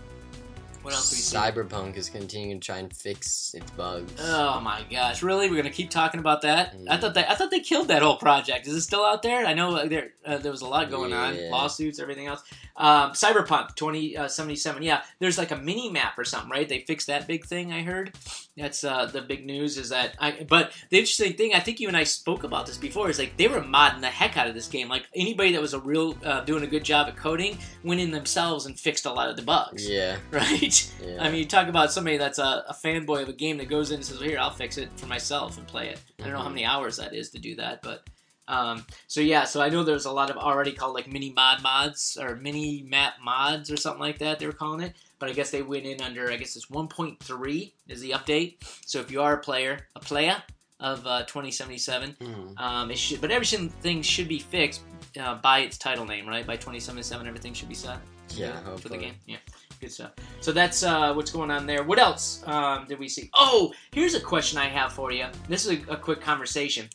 what 0.84 0.94
else 0.94 1.10
do 1.10 1.16
we 1.16 1.20
see? 1.20 1.36
Cyberpunk 1.36 1.96
is 1.96 2.08
continuing 2.08 2.60
to 2.60 2.64
try 2.64 2.78
and 2.78 2.94
fix 2.94 3.54
its 3.54 3.70
bugs. 3.72 4.12
Oh 4.20 4.60
my 4.60 4.82
gosh! 4.90 5.22
Really, 5.22 5.50
we're 5.50 5.56
gonna 5.56 5.70
keep 5.70 5.90
talking 5.90 6.20
about 6.20 6.42
that? 6.42 6.74
I 6.88 6.96
Mm. 6.96 7.00
thought 7.00 7.14
they 7.14 7.24
I 7.24 7.34
thought 7.34 7.50
they 7.50 7.60
killed 7.60 7.88
that 7.88 8.02
whole 8.02 8.16
project. 8.16 8.66
Is 8.66 8.74
it 8.74 8.82
still 8.82 9.04
out 9.04 9.22
there? 9.22 9.44
I 9.46 9.54
know 9.54 9.86
there 9.88 10.12
uh, 10.24 10.38
there 10.38 10.52
was 10.52 10.60
a 10.62 10.66
lot 10.68 10.90
going 10.90 11.12
on, 11.12 11.36
lawsuits, 11.50 11.98
everything 11.98 12.26
else. 12.26 12.42
Um, 12.76 13.12
Cyberpunk 13.12 13.74
twenty 13.76 14.14
seventy 14.28 14.56
seven. 14.56 14.82
Yeah, 14.82 15.02
there's 15.18 15.38
like 15.38 15.50
a 15.50 15.56
mini 15.56 15.90
map 15.90 16.18
or 16.18 16.24
something, 16.24 16.50
right? 16.50 16.68
They 16.68 16.80
fixed 16.80 17.06
that 17.08 17.26
big 17.26 17.44
thing. 17.44 17.72
I 17.72 17.82
heard. 17.82 18.12
That's 18.56 18.84
uh, 18.84 19.06
the 19.06 19.20
big 19.20 19.44
news. 19.44 19.78
Is 19.78 19.88
that 19.88 20.14
I? 20.20 20.46
But 20.48 20.72
the 20.90 20.98
interesting 20.98 21.32
thing, 21.32 21.54
I 21.54 21.60
think 21.60 21.80
you 21.80 21.88
and 21.88 21.96
I 21.96 22.04
spoke 22.04 22.44
about 22.44 22.66
this 22.66 22.76
before, 22.76 23.10
is 23.10 23.18
like 23.18 23.36
they 23.36 23.48
were 23.48 23.60
modding 23.60 24.00
the 24.00 24.06
heck 24.08 24.36
out 24.36 24.46
of 24.46 24.54
this 24.54 24.68
game. 24.68 24.88
Like 24.88 25.06
anybody 25.14 25.52
that 25.52 25.60
was 25.60 25.74
a 25.74 25.80
real 25.80 26.16
uh, 26.24 26.40
doing 26.42 26.62
a 26.62 26.66
good 26.68 26.84
job 26.84 27.08
at 27.08 27.16
coding 27.16 27.58
went 27.82 28.00
in 28.00 28.10
themselves 28.12 28.66
and 28.66 28.78
fixed 28.78 29.06
a 29.06 29.12
lot 29.12 29.28
of 29.28 29.36
the 29.36 29.42
bugs. 29.42 29.88
Yeah. 29.88 30.16
Right. 30.30 30.73
Yeah. 31.04 31.22
I 31.22 31.28
mean, 31.30 31.38
you 31.40 31.46
talk 31.46 31.68
about 31.68 31.92
somebody 31.92 32.16
that's 32.16 32.38
a, 32.38 32.64
a 32.68 32.74
fanboy 32.84 33.22
of 33.22 33.28
a 33.28 33.32
game 33.32 33.58
that 33.58 33.68
goes 33.68 33.90
in 33.90 33.96
and 33.96 34.04
says, 34.04 34.18
well, 34.18 34.28
"Here, 34.28 34.38
I'll 34.38 34.50
fix 34.50 34.78
it 34.78 34.88
for 34.96 35.06
myself 35.06 35.58
and 35.58 35.66
play 35.66 35.88
it." 35.88 36.00
I 36.20 36.24
don't 36.24 36.32
know 36.32 36.38
how 36.40 36.46
Mhm. 36.48 36.54
many 36.54 36.64
hours 36.64 36.96
that 36.96 37.14
is 37.14 37.30
to 37.30 37.38
do 37.38 37.56
that, 37.56 37.82
but 37.82 38.04
um, 38.46 38.84
so 39.06 39.20
yeah. 39.20 39.44
So 39.44 39.62
I 39.62 39.68
know 39.70 39.84
there's 39.84 40.04
a 40.06 40.12
lot 40.12 40.30
of 40.30 40.36
already 40.36 40.72
called 40.72 40.94
like 40.94 41.10
mini 41.10 41.32
mod 41.32 41.62
mods 41.62 42.18
or 42.20 42.36
mini 42.36 42.82
map 42.88 43.14
mods 43.22 43.70
or 43.70 43.76
something 43.76 44.00
like 44.00 44.18
that. 44.18 44.38
They 44.38 44.46
were 44.46 44.52
calling 44.52 44.80
it, 44.82 44.94
but 45.18 45.28
I 45.30 45.32
guess 45.32 45.50
they 45.50 45.62
went 45.62 45.84
in 45.86 46.00
under. 46.02 46.30
I 46.30 46.36
guess 46.36 46.54
it's 46.56 46.66
1.3 46.70 47.72
is 47.88 48.00
the 48.00 48.10
update. 48.10 48.56
So 48.86 49.00
if 49.00 49.10
you 49.10 49.22
are 49.22 49.34
a 49.34 49.38
player, 49.38 49.86
a 49.96 50.00
player 50.00 50.42
of 50.80 51.06
uh, 51.06 51.22
2077, 51.24 52.16
Mhm. 52.20 52.60
um, 52.60 52.90
it 52.90 52.98
should. 52.98 53.20
But 53.20 53.30
everything 53.30 54.02
should 54.02 54.28
be 54.28 54.38
fixed 54.40 54.82
uh, 55.18 55.36
by 55.36 55.60
its 55.60 55.78
title 55.78 56.04
name, 56.04 56.26
right? 56.26 56.46
By 56.46 56.56
2077, 56.56 57.26
everything 57.26 57.54
should 57.54 57.68
be 57.68 57.74
set 57.74 57.98
Yeah. 58.30 58.58
for 58.76 58.88
the 58.88 58.98
game. 58.98 59.14
Yeah, 59.26 59.36
good 59.80 59.92
stuff. 59.92 60.12
So 60.40 60.52
that's 60.52 60.82
uh, 60.82 61.12
what's 61.14 61.30
going 61.30 61.50
on 61.50 61.66
there. 61.66 61.82
What 61.84 61.98
else 61.98 62.42
um, 62.46 62.86
did 62.86 62.98
we 62.98 63.08
see? 63.08 63.30
Oh, 63.34 63.72
here's 63.92 64.14
a 64.14 64.20
question 64.20 64.58
I 64.58 64.66
have 64.68 64.92
for 64.92 65.12
you. 65.12 65.26
This 65.48 65.66
is 65.66 65.78
a, 65.88 65.92
a 65.92 65.96
quick 65.96 66.20
conversation. 66.20 66.88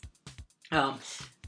Um, 0.72 0.98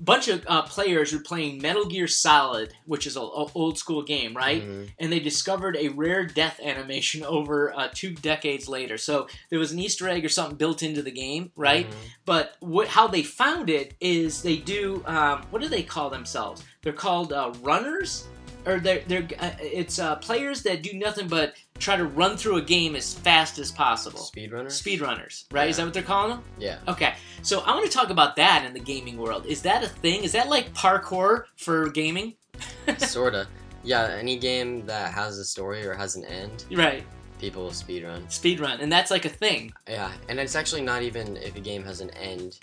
bunch 0.01 0.27
of 0.27 0.45
uh, 0.49 0.63
players 0.63 1.13
were 1.13 1.21
playing 1.21 1.63
Metal 1.63 1.85
Gear 1.87 2.09
Solid, 2.09 2.73
which 2.87 3.07
is 3.07 3.17
an 3.17 3.23
old 3.23 3.79
school 3.79 4.03
game, 4.03 4.35
right? 4.37 4.63
Mhm. 4.63 4.91
And 4.99 5.13
they 5.13 5.21
discovered 5.21 5.77
a 5.77 5.89
rare 5.91 6.27
death 6.27 6.59
animation 6.61 7.23
over 7.39 7.73
uh, 7.77 7.89
two 7.95 8.13
decades 8.15 8.69
later. 8.69 8.99
So 8.99 9.29
there 9.51 9.61
was 9.61 9.71
an 9.71 9.79
Easter 9.79 10.09
egg 10.09 10.25
or 10.25 10.29
something 10.29 10.57
built 10.57 10.83
into 10.83 11.03
the 11.03 11.13
game, 11.13 11.53
right? 11.55 11.89
Mhm. 11.89 11.95
But 12.25 12.57
what, 12.61 12.89
how 12.89 13.07
they 13.07 13.23
found 13.23 13.71
it 13.71 13.95
is 14.01 14.43
they 14.43 14.57
do 14.57 15.05
um, 15.07 15.43
what 15.51 15.63
do 15.63 15.69
they 15.69 15.83
call 15.85 16.11
themselves? 16.11 16.65
They're 16.83 16.93
called 16.93 17.33
uh, 17.33 17.53
runners, 17.61 18.27
or 18.67 18.79
they're 18.81 19.03
they're 19.07 19.29
uh, 19.39 19.51
it's 19.61 19.99
uh, 19.99 20.17
players 20.17 20.63
that 20.63 20.83
do 20.83 20.93
nothing 20.95 21.29
but 21.29 21.55
try 21.79 21.97
to 21.97 22.05
run 22.05 22.37
through 22.37 22.57
a 22.57 22.63
game 22.63 22.95
as 22.95 23.13
fast 23.15 23.59
as 23.59 23.73
possible. 23.73 24.21
Speedrunner. 24.21 24.67
Speedrunners, 24.67 25.45
right? 25.51 25.69
Is 25.69 25.77
that 25.79 25.85
what 25.85 25.95
they're 25.95 26.03
calling 26.03 26.31
them? 26.31 26.43
Yeah. 26.59 26.79
Okay, 26.89 27.15
so 27.43 27.61
I 27.61 27.75
want 27.75 27.87
to 27.91 27.93
talk 27.97 28.11
about 28.11 28.37
that 28.37 28.65
in 28.65 28.73
the 28.73 28.81
gaming 28.81 29.17
world. 29.19 29.47
Is 29.47 29.63
that 29.63 29.83
a 29.83 29.89
thing? 29.89 30.23
Is 30.25 30.33
that 30.33 30.49
like 30.49 30.73
parkour 30.75 31.45
for 31.57 31.89
gaming? 31.91 32.35
Sorta. 32.99 33.49
Yeah. 33.83 34.17
Any 34.19 34.39
game 34.39 34.87
that 34.87 35.13
has 35.13 35.39
a 35.39 35.45
story 35.45 35.85
or 35.87 35.95
has 35.95 36.15
an 36.15 36.25
end, 36.27 36.65
Right, 36.73 37.03
people 37.41 37.71
speedrun. 37.71 38.27
speedrun, 38.27 38.81
and 38.81 38.93
that's 38.93 39.11
like 39.11 39.25
a 39.25 39.29
thing. 39.29 39.73
Yeah, 39.89 40.13
and 40.29 40.39
it's 40.39 40.55
actually 40.55 40.83
not 40.83 41.03
even 41.03 41.37
if 41.39 41.57
a 41.57 41.61
game 41.61 41.83
has 41.85 42.01
an 42.01 42.11
end. 42.11 42.61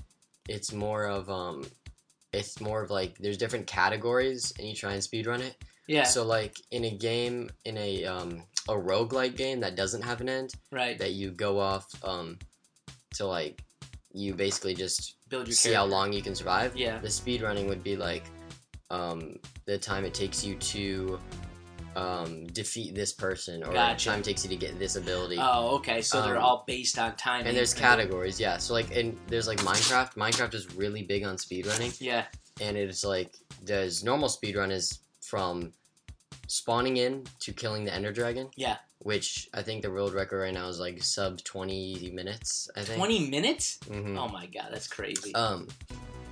It's 0.47 0.71
more 0.71 1.05
of 1.07 1.29
um, 1.29 1.65
it's 2.31 2.61
more 2.61 2.81
of 2.81 2.89
like 2.89 3.17
there's 3.17 3.37
different 3.37 3.67
categories, 3.67 4.53
and 4.57 4.67
you 4.67 4.73
try 4.75 4.93
and 4.93 5.01
speedrun 5.01 5.41
it. 5.41 5.55
Yeah, 5.89 6.03
So 6.03 6.23
like 6.23 6.55
in 6.71 6.85
a 6.85 6.91
game, 6.91 7.49
in 7.65 7.75
a 7.77 8.05
um, 8.05 8.43
a 8.67 8.73
roguelike 8.73 9.35
game 9.35 9.59
that 9.61 9.75
doesn't 9.75 10.03
have 10.03 10.21
an 10.21 10.29
end, 10.29 10.53
right. 10.71 10.97
that 10.99 11.13
you 11.13 11.31
go 11.31 11.59
off 11.59 11.85
um, 12.03 12.37
to 13.15 13.25
like 13.25 13.63
you 14.13 14.33
basically 14.35 14.75
just 14.75 15.15
Build 15.29 15.47
your 15.47 15.53
see 15.55 15.73
how 15.73 15.85
long 15.85 16.13
you 16.13 16.21
can 16.21 16.35
survive. 16.35 16.75
Yeah. 16.75 16.99
The 16.99 17.09
speed 17.09 17.41
running 17.41 17.67
would 17.67 17.83
be 17.83 17.95
like 17.95 18.23
um, 18.91 19.37
the 19.65 19.77
time 19.77 20.05
it 20.05 20.13
takes 20.13 20.43
you 20.45 20.55
to 20.55 21.19
um, 21.95 22.45
defeat 22.47 22.93
this 22.95 23.13
person, 23.13 23.63
or 23.63 23.73
Gotcha. 23.73 24.05
the 24.05 24.11
time 24.11 24.19
it 24.21 24.25
takes 24.25 24.43
you 24.43 24.49
to 24.49 24.55
get 24.55 24.77
this 24.79 24.95
ability. 24.95 25.37
Oh, 25.39 25.75
okay. 25.77 26.01
So 26.01 26.21
they're 26.21 26.37
Um, 26.37 26.43
all 26.43 26.63
based 26.67 26.97
on 26.99 27.15
time. 27.15 27.45
and 27.47 27.55
there's 27.57 27.73
categories, 27.73 28.39
yeah. 28.39 28.57
So 28.57 28.73
like, 28.73 28.95
and 28.95 29.17
there's 29.27 29.47
like 29.47 29.59
Minecraft. 29.59 30.13
Minecraft 30.15 30.53
is 30.53 30.73
really 30.75 31.03
big 31.03 31.23
on 31.23 31.35
speedrunning, 31.37 31.95
Yeah, 31.99 32.25
and 32.61 32.77
it's 32.77 33.03
like 33.03 33.33
there's 33.63 34.03
normal 34.03 34.29
speedrun 34.29 34.71
is 34.71 34.99
from 35.21 35.71
spawning 36.49 36.97
in 36.97 37.23
to 37.39 37.53
killing 37.53 37.85
the 37.85 37.93
Ender 37.93 38.11
Dragon. 38.11 38.49
Yeah. 38.57 38.77
Which 38.99 39.47
I 39.53 39.61
think 39.61 39.81
the 39.83 39.91
world 39.91 40.13
record 40.13 40.39
right 40.39 40.53
now 40.53 40.67
is 40.67 40.79
like 40.79 41.01
sub 41.01 41.41
twenty 41.43 42.11
minutes. 42.13 42.69
I 42.75 42.81
think. 42.81 42.97
twenty 42.97 43.29
minutes. 43.29 43.79
Mhm. 43.85 44.17
Oh 44.17 44.27
my 44.27 44.45
god, 44.47 44.67
that's 44.71 44.87
crazy. 44.87 45.33
Um, 45.35 45.67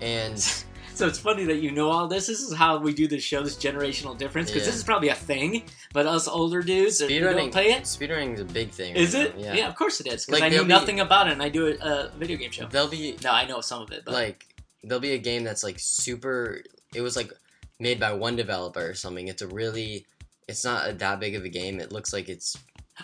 and 0.01 0.37
so 0.93 1.07
it's 1.07 1.17
funny 1.19 1.45
that 1.45 1.57
you 1.61 1.71
know 1.71 1.89
all 1.89 2.07
this. 2.09 2.27
This 2.27 2.41
is 2.41 2.53
how 2.53 2.77
we 2.77 2.93
do 2.93 3.07
this 3.07 3.23
show, 3.23 3.41
this 3.41 3.55
generational 3.55 4.17
difference, 4.17 4.49
because 4.49 4.63
Yeah. 4.63 4.71
this 4.71 4.75
is 4.75 4.83
probably 4.83 5.07
a 5.09 5.15
thing. 5.15 5.63
But 5.93 6.07
us 6.07 6.27
older 6.27 6.61
dudes 6.61 6.97
that 6.99 7.07
don't 7.07 7.21
speedrunning, 7.21 7.51
play 7.53 7.67
it, 7.71 7.83
speedrunning 7.83 8.33
is 8.33 8.41
a 8.41 8.45
big 8.45 8.71
thing. 8.71 8.95
is 8.97 9.13
right 9.13 9.27
it? 9.27 9.37
now, 9.37 9.53
Yeah. 9.53 9.67
of 9.69 9.75
course 9.75 10.01
it 10.01 10.07
is. 10.07 10.25
Because 10.25 10.41
Like, 10.41 10.51
I 10.51 10.53
knew 10.53 10.63
be- 10.63 10.67
nothing 10.67 10.99
about 10.99 11.27
it, 11.27 11.33
and 11.33 11.41
I 11.41 11.47
do 11.49 11.67
a, 11.67 11.71
a 11.77 12.11
video 12.17 12.35
game 12.37 12.51
show. 12.51 12.65
There'll 12.67 12.89
be 12.89 13.15
No, 13.23 13.31
I 13.31 13.45
know 13.45 13.61
some 13.61 13.81
of 13.81 13.91
it, 13.91 14.03
but 14.03 14.13
like 14.13 14.45
there'll 14.83 14.99
be 14.99 15.13
a 15.13 15.17
game 15.19 15.45
that's 15.45 15.63
like 15.63 15.77
super. 15.79 16.63
It 16.93 16.99
was 17.01 17.15
like 17.15 17.31
made 17.79 17.99
by 17.99 18.13
one 18.13 18.35
developer 18.35 18.85
or 18.89 18.93
something. 18.93 19.27
It's 19.27 19.41
a 19.41 19.47
really. 19.47 20.05
It's 20.47 20.63
not 20.63 20.89
a, 20.89 20.93
that 20.93 21.19
big 21.19 21.35
of 21.35 21.43
a 21.43 21.49
game. 21.49 21.79
It 21.79 21.91
looks 21.91 22.13
like 22.13 22.29
it's 22.29 22.57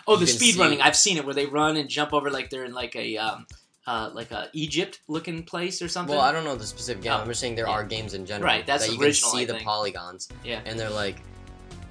Oh, 0.06 0.16
the 0.16 0.26
speed 0.26 0.56
running. 0.56 0.80
I've 0.80 0.96
seen 0.96 1.16
it 1.18 1.24
where 1.24 1.34
they 1.34 1.46
run 1.46 1.76
and 1.76 1.88
jump 1.88 2.12
over 2.12 2.30
like 2.30 2.50
they're 2.50 2.64
in 2.64 2.72
like 2.74 2.96
a 2.96 3.16
um, 3.18 3.46
uh, 3.86 4.10
like 4.14 4.30
a 4.32 4.48
Egypt 4.54 5.00
looking 5.08 5.42
place 5.42 5.82
or 5.82 5.88
something. 5.88 6.16
Well, 6.16 6.24
I 6.24 6.32
don't 6.32 6.44
know 6.44 6.56
the 6.56 6.66
specific 6.66 7.02
game. 7.02 7.12
Oh, 7.12 7.18
I'm 7.18 7.28
just 7.28 7.40
saying 7.40 7.54
there 7.54 7.66
yeah. 7.66 7.72
are 7.74 7.84
games 7.84 8.14
in 8.14 8.24
general 8.26 8.46
Right, 8.46 8.66
that's 8.66 8.86
that 8.86 8.94
you 8.94 9.00
original, 9.00 9.30
can 9.32 9.40
see 9.40 9.44
the 9.44 9.54
polygons. 9.62 10.28
Yeah. 10.42 10.62
and 10.64 10.80
they're 10.80 10.88
like, 10.90 11.18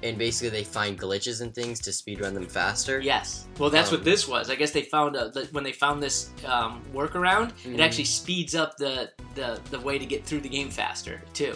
and 0.02 0.18
basically 0.18 0.50
they 0.50 0.64
find 0.64 1.00
glitches 1.00 1.40
and 1.40 1.54
things 1.54 1.78
to 1.80 1.90
speedrun 1.90 2.34
them 2.34 2.46
faster. 2.46 2.98
Yes. 3.00 3.46
Well, 3.58 3.70
that's 3.70 3.90
Um, 3.90 3.98
what 3.98 4.04
this 4.04 4.26
was. 4.28 4.50
I 4.50 4.56
guess 4.56 4.72
they 4.72 4.82
found 4.82 5.14
a, 5.16 5.30
that 5.30 5.52
when 5.54 5.62
they 5.64 5.72
found 5.72 6.02
this 6.02 6.30
um, 6.44 6.82
workaround, 6.92 7.50
it 7.64 7.76
Mhm. 7.76 7.80
actually 7.80 8.04
speeds 8.04 8.54
up 8.56 8.76
the, 8.76 9.10
the 9.36 9.60
the 9.70 9.78
way 9.80 9.98
to 9.98 10.04
get 10.04 10.26
through 10.26 10.40
the 10.40 10.48
game 10.48 10.68
faster 10.70 11.22
too. 11.32 11.54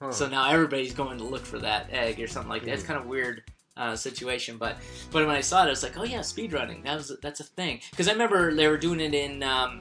Huh. 0.00 0.12
So 0.12 0.28
now 0.28 0.48
everybody's 0.50 0.94
going 0.94 1.18
to 1.18 1.24
look 1.24 1.44
for 1.44 1.58
that 1.58 1.88
egg 1.90 2.20
or 2.20 2.26
something 2.26 2.48
like 2.48 2.64
that. 2.64 2.72
It's 2.72 2.82
Mhm. 2.82 2.86
kind 2.86 3.00
of 3.00 3.06
weird 3.06 3.42
uh, 3.76 3.96
situation, 3.96 4.58
but 4.58 4.76
but 5.10 5.26
when 5.26 5.34
I 5.36 5.40
saw 5.40 5.62
it, 5.62 5.66
I 5.66 5.70
was 5.70 5.82
like, 5.82 5.96
oh 5.96 6.04
yeah, 6.04 6.18
speedrunning. 6.20 6.84
That 6.84 6.96
was 6.96 7.12
that's 7.22 7.40
a 7.40 7.44
thing. 7.44 7.80
Because 7.90 8.08
I 8.08 8.12
remember 8.12 8.52
they 8.54 8.66
were 8.68 8.76
doing 8.76 9.00
it 9.00 9.14
in 9.14 9.42
um, 9.42 9.78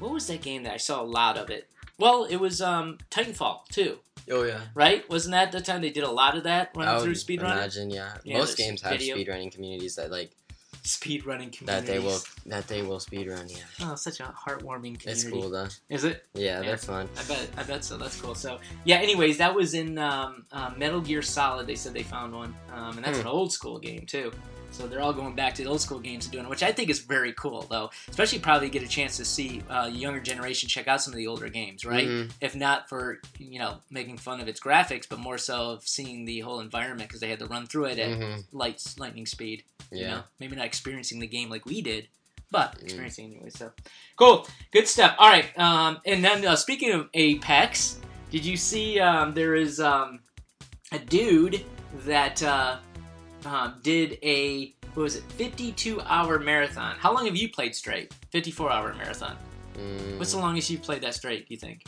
what 0.00 0.10
was 0.12 0.26
that 0.26 0.42
game 0.42 0.64
that 0.64 0.74
I 0.74 0.76
saw 0.76 1.00
a 1.00 1.04
lot 1.04 1.36
of 1.38 1.48
it. 1.50 1.68
Well, 1.98 2.24
it 2.24 2.36
was 2.36 2.60
um, 2.60 2.98
Titanfall 3.10 3.66
too, 3.68 3.98
oh 4.30 4.42
yeah. 4.44 4.60
right? 4.74 5.08
Wasn't 5.08 5.32
that 5.32 5.50
the 5.52 5.60
time 5.60 5.80
they 5.80 5.90
did 5.90 6.04
a 6.04 6.10
lot 6.10 6.36
of 6.36 6.42
that 6.44 6.70
running 6.76 6.94
I 6.94 7.00
through 7.00 7.14
speedrunning? 7.14 7.52
imagine, 7.52 7.90
yeah. 7.90 8.18
Yeah, 8.24 8.38
Most 8.38 8.56
games 8.58 8.82
have 8.82 8.92
video. 8.92 9.16
speedrunning 9.16 9.50
communities 9.50 9.96
that 9.96 10.10
like 10.10 10.30
Speedrunning 10.88 11.52
communities. 11.52 11.64
that 11.66 11.86
they 11.86 11.98
will 11.98 12.18
that 12.46 12.66
they 12.66 12.80
will 12.82 12.98
speedrun. 12.98 13.50
Yeah, 13.54 13.90
Oh, 13.90 13.94
such 13.94 14.20
a 14.20 14.24
heartwarming 14.24 14.98
community. 14.98 15.10
it's 15.10 15.24
cool 15.24 15.50
though. 15.50 15.68
Is 15.90 16.04
it? 16.04 16.24
Yeah, 16.32 16.60
Yeah. 16.60 16.66
they're 16.66 16.76
fun. 16.78 17.08
I 17.18 17.22
bet. 17.24 17.48
I 17.58 17.62
bet 17.64 17.84
so. 17.84 17.98
That's 17.98 18.18
cool. 18.20 18.34
So 18.34 18.58
yeah. 18.84 18.96
Anyways, 18.96 19.36
that 19.38 19.54
was 19.54 19.74
in 19.74 19.98
um, 19.98 20.46
uh, 20.50 20.70
Metal 20.78 21.00
Gear 21.02 21.20
Solid. 21.20 21.66
They 21.66 21.74
said 21.74 21.92
they 21.92 22.02
found 22.02 22.32
one, 22.34 22.54
um, 22.72 22.96
and 22.96 23.04
that's 23.04 23.18
Hmm. 23.18 23.26
an 23.26 23.32
old 23.32 23.52
school 23.52 23.78
game 23.78 24.06
too. 24.06 24.32
So 24.70 24.86
they're 24.86 25.00
all 25.00 25.12
going 25.12 25.34
back 25.34 25.54
to 25.56 25.64
the 25.64 25.68
old 25.68 25.80
school 25.80 25.98
games 25.98 26.26
and 26.26 26.32
doing 26.32 26.44
it, 26.44 26.50
which 26.50 26.62
I 26.62 26.70
think 26.72 26.88
is 26.90 27.00
very 27.00 27.32
cool, 27.32 27.62
though. 27.68 27.90
Especially 28.08 28.38
probably 28.38 28.68
get 28.68 28.82
a 28.82 28.88
chance 28.88 29.16
to 29.16 29.24
see 29.24 29.62
uh, 29.68 29.86
younger 29.92 30.20
generation 30.20 30.68
check 30.68 30.86
out 30.86 31.02
some 31.02 31.12
of 31.12 31.16
the 31.16 31.26
older 31.26 31.48
games, 31.48 31.84
right? 31.84 32.06
Mhm. 32.06 32.30
If 32.40 32.54
not 32.54 32.88
for 32.88 33.20
you 33.38 33.58
know 33.58 33.78
making 33.90 34.18
fun 34.18 34.40
of 34.40 34.46
its 34.48 34.60
graphics, 34.60 35.08
but 35.08 35.18
more 35.18 35.38
so 35.38 35.70
of 35.72 35.88
seeing 35.88 36.24
the 36.26 36.40
whole 36.40 36.60
environment 36.60 37.08
because 37.08 37.20
they 37.20 37.28
had 37.30 37.38
to 37.40 37.46
run 37.46 37.66
through 37.66 37.86
it 37.86 37.98
at 37.98 38.10
Mhm. 38.18 38.44
light 38.52 38.82
lightning 38.98 39.26
speed. 39.26 39.64
Yeah. 39.90 39.98
You 39.98 40.06
know, 40.08 40.22
maybe 40.38 40.54
not 40.56 40.66
experiencing 40.66 41.18
the 41.18 41.26
game 41.26 41.48
like 41.50 41.64
we 41.66 41.80
did, 41.82 42.08
but 42.50 42.76
Mm. 42.78 42.82
experiencing 42.84 43.24
anyway. 43.32 43.50
So 43.50 43.72
cool, 44.16 44.46
good 44.70 44.86
stuff. 44.86 45.16
All 45.18 45.28
right, 45.28 45.46
um, 45.58 46.00
and 46.04 46.22
then 46.24 46.46
uh, 46.46 46.54
speaking 46.56 46.92
of 46.92 47.08
Apex, 47.14 47.96
did 48.30 48.44
you 48.44 48.56
see 48.56 49.00
um, 49.00 49.32
there 49.34 49.54
is 49.56 49.80
um, 49.80 50.20
a 50.92 50.98
dude 50.98 51.64
that 52.04 52.42
uh, 52.42 52.76
um, 53.46 53.76
did 53.82 54.18
a 54.22 54.74
what 54.94 55.02
was 55.04 55.16
it, 55.16 55.22
fifty-two 55.32 56.00
hour 56.02 56.38
marathon? 56.38 56.96
How 56.98 57.12
long 57.14 57.26
have 57.26 57.36
you 57.36 57.48
played 57.48 57.74
straight? 57.74 58.12
Fifty-four 58.32 58.70
hour 58.70 58.94
marathon. 58.94 59.36
Mm, 59.78 60.18
What's 60.18 60.32
the 60.32 60.38
longest 60.38 60.70
you 60.70 60.78
played 60.78 61.02
that 61.02 61.14
straight? 61.14 61.46
Do 61.48 61.54
you 61.54 61.60
think 61.60 61.84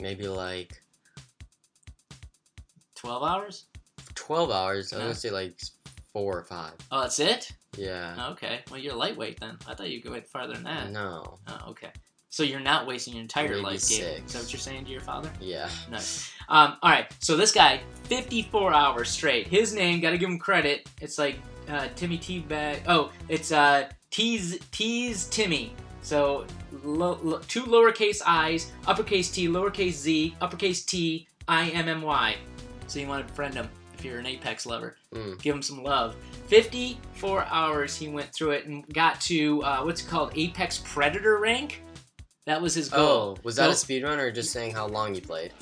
maybe 0.00 0.28
like 0.28 0.82
twelve 2.94 3.22
hours? 3.22 3.66
twelve 4.14 4.50
hours? 4.50 4.92
I 4.92 4.96
was 4.96 5.00
Yeah. 5.00 5.06
gonna 5.06 5.14
say 5.14 5.30
like 5.30 5.58
four 6.12 6.38
or 6.38 6.44
five. 6.44 6.74
Oh, 6.90 7.00
that's 7.02 7.18
it. 7.18 7.50
Yeah. 7.76 8.30
Okay, 8.32 8.60
well 8.70 8.78
you're 8.80 8.94
lightweight 8.94 9.40
then. 9.40 9.56
I 9.66 9.74
thought 9.74 9.88
you 9.90 10.02
could 10.02 10.12
wait 10.12 10.26
farther 10.28 10.54
than 10.54 10.64
that. 10.64 10.90
No. 10.90 11.38
Oh, 11.46 11.70
okay. 11.70 11.90
So 12.30 12.42
you're 12.42 12.60
not 12.60 12.86
wasting 12.86 13.14
your 13.14 13.22
entire 13.22 13.48
Maybe 13.48 13.60
life 13.62 13.88
gaming. 13.88 14.16
six. 14.16 14.26
Is 14.26 14.32
that 14.34 14.42
what 14.42 14.52
you're 14.52 14.60
saying 14.60 14.84
to 14.84 14.90
your 14.90 15.00
father? 15.00 15.30
Yeah. 15.40 15.68
Nice. 15.90 16.30
Um, 16.48 16.76
all 16.82 16.90
right. 16.90 17.06
So 17.20 17.36
this 17.36 17.52
guy, 17.52 17.80
54 18.04 18.72
hours 18.72 19.08
straight. 19.08 19.46
His 19.46 19.74
name, 19.74 20.00
got 20.00 20.10
to 20.10 20.18
give 20.18 20.28
him 20.28 20.38
credit. 20.38 20.88
It's 21.00 21.18
like 21.18 21.36
uh, 21.68 21.88
Timmy 21.96 22.18
T 22.18 22.40
bag. 22.40 22.82
Oh, 22.86 23.10
it's 23.28 23.50
uh, 23.52 23.88
T's 24.10 24.58
T's 24.72 25.26
Timmy. 25.28 25.72
So 26.02 26.46
lo- 26.84 27.18
lo- 27.22 27.40
two 27.48 27.64
lowercase 27.64 28.20
i's, 28.26 28.72
uppercase 28.86 29.30
T, 29.30 29.48
lowercase 29.48 29.92
z, 29.92 30.36
uppercase 30.40 30.84
T, 30.84 31.26
I 31.48 31.68
M 31.70 31.88
M 31.88 32.02
Y. 32.02 32.36
So 32.86 32.98
you 32.98 33.06
want 33.08 33.26
to 33.26 33.34
friend 33.34 33.54
him 33.54 33.68
if 33.94 34.04
you're 34.04 34.18
an 34.18 34.26
Apex 34.26 34.64
lover. 34.64 34.96
Mm. 35.14 35.40
Give 35.42 35.54
him 35.54 35.62
some 35.62 35.82
love. 35.82 36.14
54 36.46 37.44
hours 37.44 37.96
he 37.96 38.08
went 38.08 38.32
through 38.32 38.52
it 38.52 38.66
and 38.66 38.86
got 38.94 39.20
to 39.22 39.62
uh, 39.62 39.82
what's 39.82 40.02
it 40.02 40.08
called 40.08 40.32
Apex 40.36 40.78
Predator 40.84 41.38
rank. 41.38 41.82
That 42.48 42.62
was 42.62 42.74
his 42.74 42.88
goal. 42.88 43.36
Oh, 43.36 43.40
was 43.42 43.56
that 43.56 43.68
a 43.68 43.74
speedrun 43.74 44.16
or 44.16 44.30
just 44.30 44.52
saying 44.54 44.72
how 44.72 44.86
long 44.86 45.14
you 45.14 45.20
played? 45.20 45.52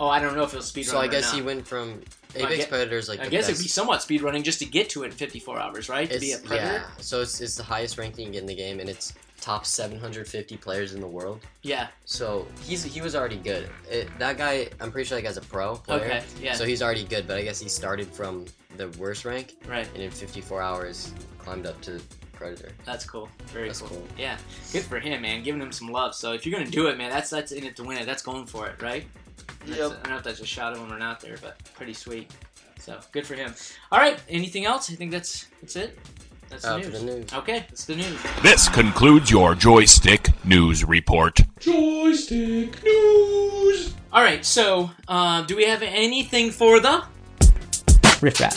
Oh, 0.00 0.08
I 0.08 0.18
don't 0.18 0.34
know 0.34 0.42
if 0.42 0.52
it 0.52 0.56
was 0.56 0.72
speedrunning. 0.72 0.84
so 0.86 0.98
I 0.98 1.06
guess 1.06 1.32
he 1.32 1.40
went 1.40 1.64
from 1.64 2.00
I 2.34 2.40
Apex 2.40 2.56
guess- 2.56 2.66
Predator's 2.66 3.08
like 3.08 3.20
I 3.20 3.28
guess 3.28 3.46
best. 3.46 3.50
it'd 3.50 3.62
be 3.62 3.68
somewhat 3.68 4.00
speedrunning 4.00 4.42
just 4.42 4.58
to 4.58 4.64
get 4.64 4.90
to 4.90 5.04
it 5.04 5.06
in 5.06 5.12
54 5.12 5.60
hours, 5.60 5.88
right? 5.88 6.10
To 6.10 6.18
be 6.18 6.32
a 6.32 6.38
predator. 6.38 6.72
Yeah, 6.72 6.86
so 6.98 7.20
it's, 7.20 7.40
it's 7.40 7.54
the 7.54 7.62
highest 7.62 7.96
ranking 7.96 8.26
you 8.26 8.32
get 8.32 8.40
in 8.40 8.46
the 8.46 8.56
game, 8.56 8.80
and 8.80 8.88
it's 8.90 9.14
top 9.40 9.64
750 9.64 10.56
players 10.56 10.94
in 10.94 11.00
the 11.00 11.06
world. 11.06 11.46
Yeah. 11.62 11.86
So 12.06 12.48
he's 12.64 12.82
he 12.82 13.00
was 13.00 13.14
already 13.14 13.36
good. 13.36 13.70
It, 13.88 14.08
that 14.18 14.36
guy, 14.36 14.68
I'm 14.80 14.90
pretty 14.90 15.06
sure 15.06 15.18
like 15.18 15.26
as 15.26 15.36
a 15.36 15.42
pro 15.42 15.76
player. 15.76 16.00
Okay. 16.00 16.24
Yeah. 16.42 16.54
So 16.54 16.64
he's 16.64 16.82
already 16.82 17.04
good, 17.04 17.28
but 17.28 17.36
I 17.36 17.42
guess 17.42 17.60
he 17.60 17.68
started 17.68 18.08
from 18.08 18.46
the 18.76 18.88
worst 18.98 19.24
rank, 19.24 19.54
right. 19.68 19.88
and 19.94 20.02
in 20.02 20.10
54 20.10 20.60
hours 20.60 21.14
climbed 21.38 21.66
up 21.66 21.80
to 21.82 22.02
Predator. 22.36 22.70
That's 22.84 23.04
cool. 23.04 23.28
Very 23.46 23.66
That's 23.68 23.80
cool. 23.80 23.88
cool. 23.88 24.06
Yeah. 24.18 24.38
Good 24.72 24.84
for 24.84 25.00
him, 25.00 25.22
man. 25.22 25.42
Giving 25.42 25.60
him 25.60 25.72
some 25.72 25.88
love. 25.88 26.14
So 26.14 26.32
if 26.32 26.46
you're 26.46 26.56
gonna 26.58 26.70
do 26.70 26.86
it, 26.88 26.96
man, 26.98 27.10
that's 27.10 27.30
that's 27.30 27.52
in 27.52 27.64
it 27.64 27.74
to 27.76 27.82
win 27.84 27.98
it. 27.98 28.06
That's 28.06 28.22
going 28.22 28.46
for 28.46 28.68
it, 28.68 28.80
right? 28.82 29.04
Yep. 29.66 29.74
I 29.76 29.78
don't 29.78 30.08
know 30.10 30.16
if 30.18 30.22
that's 30.22 30.40
a 30.40 30.46
shot 30.46 30.72
of 30.72 30.78
him 30.78 30.92
or 30.92 30.98
not 30.98 31.20
there, 31.20 31.36
but 31.42 31.58
pretty 31.74 31.94
sweet. 31.94 32.30
So 32.78 32.98
good 33.10 33.26
for 33.26 33.34
him. 33.34 33.52
All 33.90 33.98
right. 33.98 34.18
Anything 34.28 34.64
else? 34.64 34.90
I 34.90 34.94
think 34.94 35.10
that's 35.10 35.46
that's 35.60 35.74
it. 35.76 35.98
That's 36.48 36.62
the 36.62 36.74
Uh, 36.74 36.76
news. 36.78 36.86
for 36.86 36.92
the 36.98 37.04
news. 37.04 37.32
Okay, 37.32 37.58
that's 37.68 37.84
the 37.86 37.96
news. 37.96 38.18
This 38.42 38.68
concludes 38.68 39.30
your 39.32 39.56
joystick 39.56 40.28
news 40.44 40.84
report. 40.84 41.40
Joystick 41.58 42.84
News. 42.84 43.94
All 44.12 44.22
right. 44.22 44.44
So, 44.46 44.90
uh, 45.08 45.42
do 45.42 45.56
we 45.56 45.64
have 45.64 45.82
anything 45.82 46.52
for 46.52 46.78
the 46.78 47.02
rift 48.22 48.38
rap? 48.40 48.54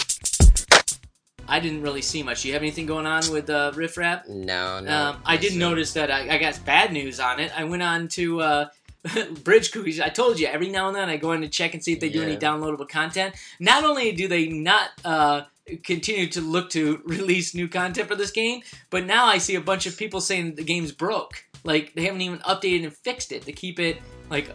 I 1.49 1.59
didn't 1.59 1.81
really 1.81 2.01
see 2.01 2.23
much. 2.23 2.43
Do 2.43 2.47
you 2.47 2.53
have 2.53 2.61
anything 2.61 2.85
going 2.85 3.05
on 3.05 3.29
with 3.31 3.49
uh, 3.49 3.71
rift 3.75 3.97
rap? 3.97 4.27
No, 4.27 4.79
no. 4.79 4.95
Um, 4.95 5.21
I 5.25 5.35
did 5.35 5.55
notice 5.55 5.93
that 5.93 6.11
I, 6.11 6.35
I 6.35 6.37
got 6.37 6.59
bad 6.65 6.93
news 6.93 7.19
on 7.19 7.39
it. 7.39 7.51
I 7.57 7.63
went 7.63 7.83
on 7.83 8.07
to 8.09 8.41
uh, 8.41 8.65
Bridge 9.43 9.71
Crew's. 9.71 9.99
I 9.99 10.09
told 10.09 10.39
you 10.39 10.47
every 10.47 10.69
now 10.69 10.87
and 10.87 10.95
then 10.95 11.09
I 11.09 11.17
go 11.17 11.31
in 11.31 11.41
to 11.41 11.49
check 11.49 11.73
and 11.73 11.83
see 11.83 11.93
if 11.93 11.99
they 11.99 12.09
do 12.09 12.21
any 12.21 12.37
downloadable 12.37 12.87
content. 12.87 13.35
Not 13.59 13.83
only 13.83 14.11
do 14.11 14.27
they 14.27 14.47
not 14.47 14.89
uh, 15.03 15.41
continue 15.83 16.27
to 16.27 16.41
look 16.41 16.69
to 16.71 17.01
release 17.05 17.55
new 17.55 17.67
content 17.67 18.07
for 18.07 18.15
this 18.15 18.31
game, 18.31 18.61
but 18.89 19.05
now 19.05 19.25
I 19.25 19.37
see 19.37 19.55
a 19.55 19.61
bunch 19.61 19.85
of 19.85 19.97
people 19.97 20.21
saying 20.21 20.55
the 20.55 20.63
game's 20.63 20.91
broke. 20.91 21.45
Like 21.63 21.93
they 21.93 22.05
haven't 22.05 22.21
even 22.21 22.39
updated 22.39 22.83
and 22.85 22.93
fixed 22.95 23.31
it 23.31 23.43
to 23.43 23.51
keep 23.51 23.79
it 23.79 24.01
like 24.29 24.49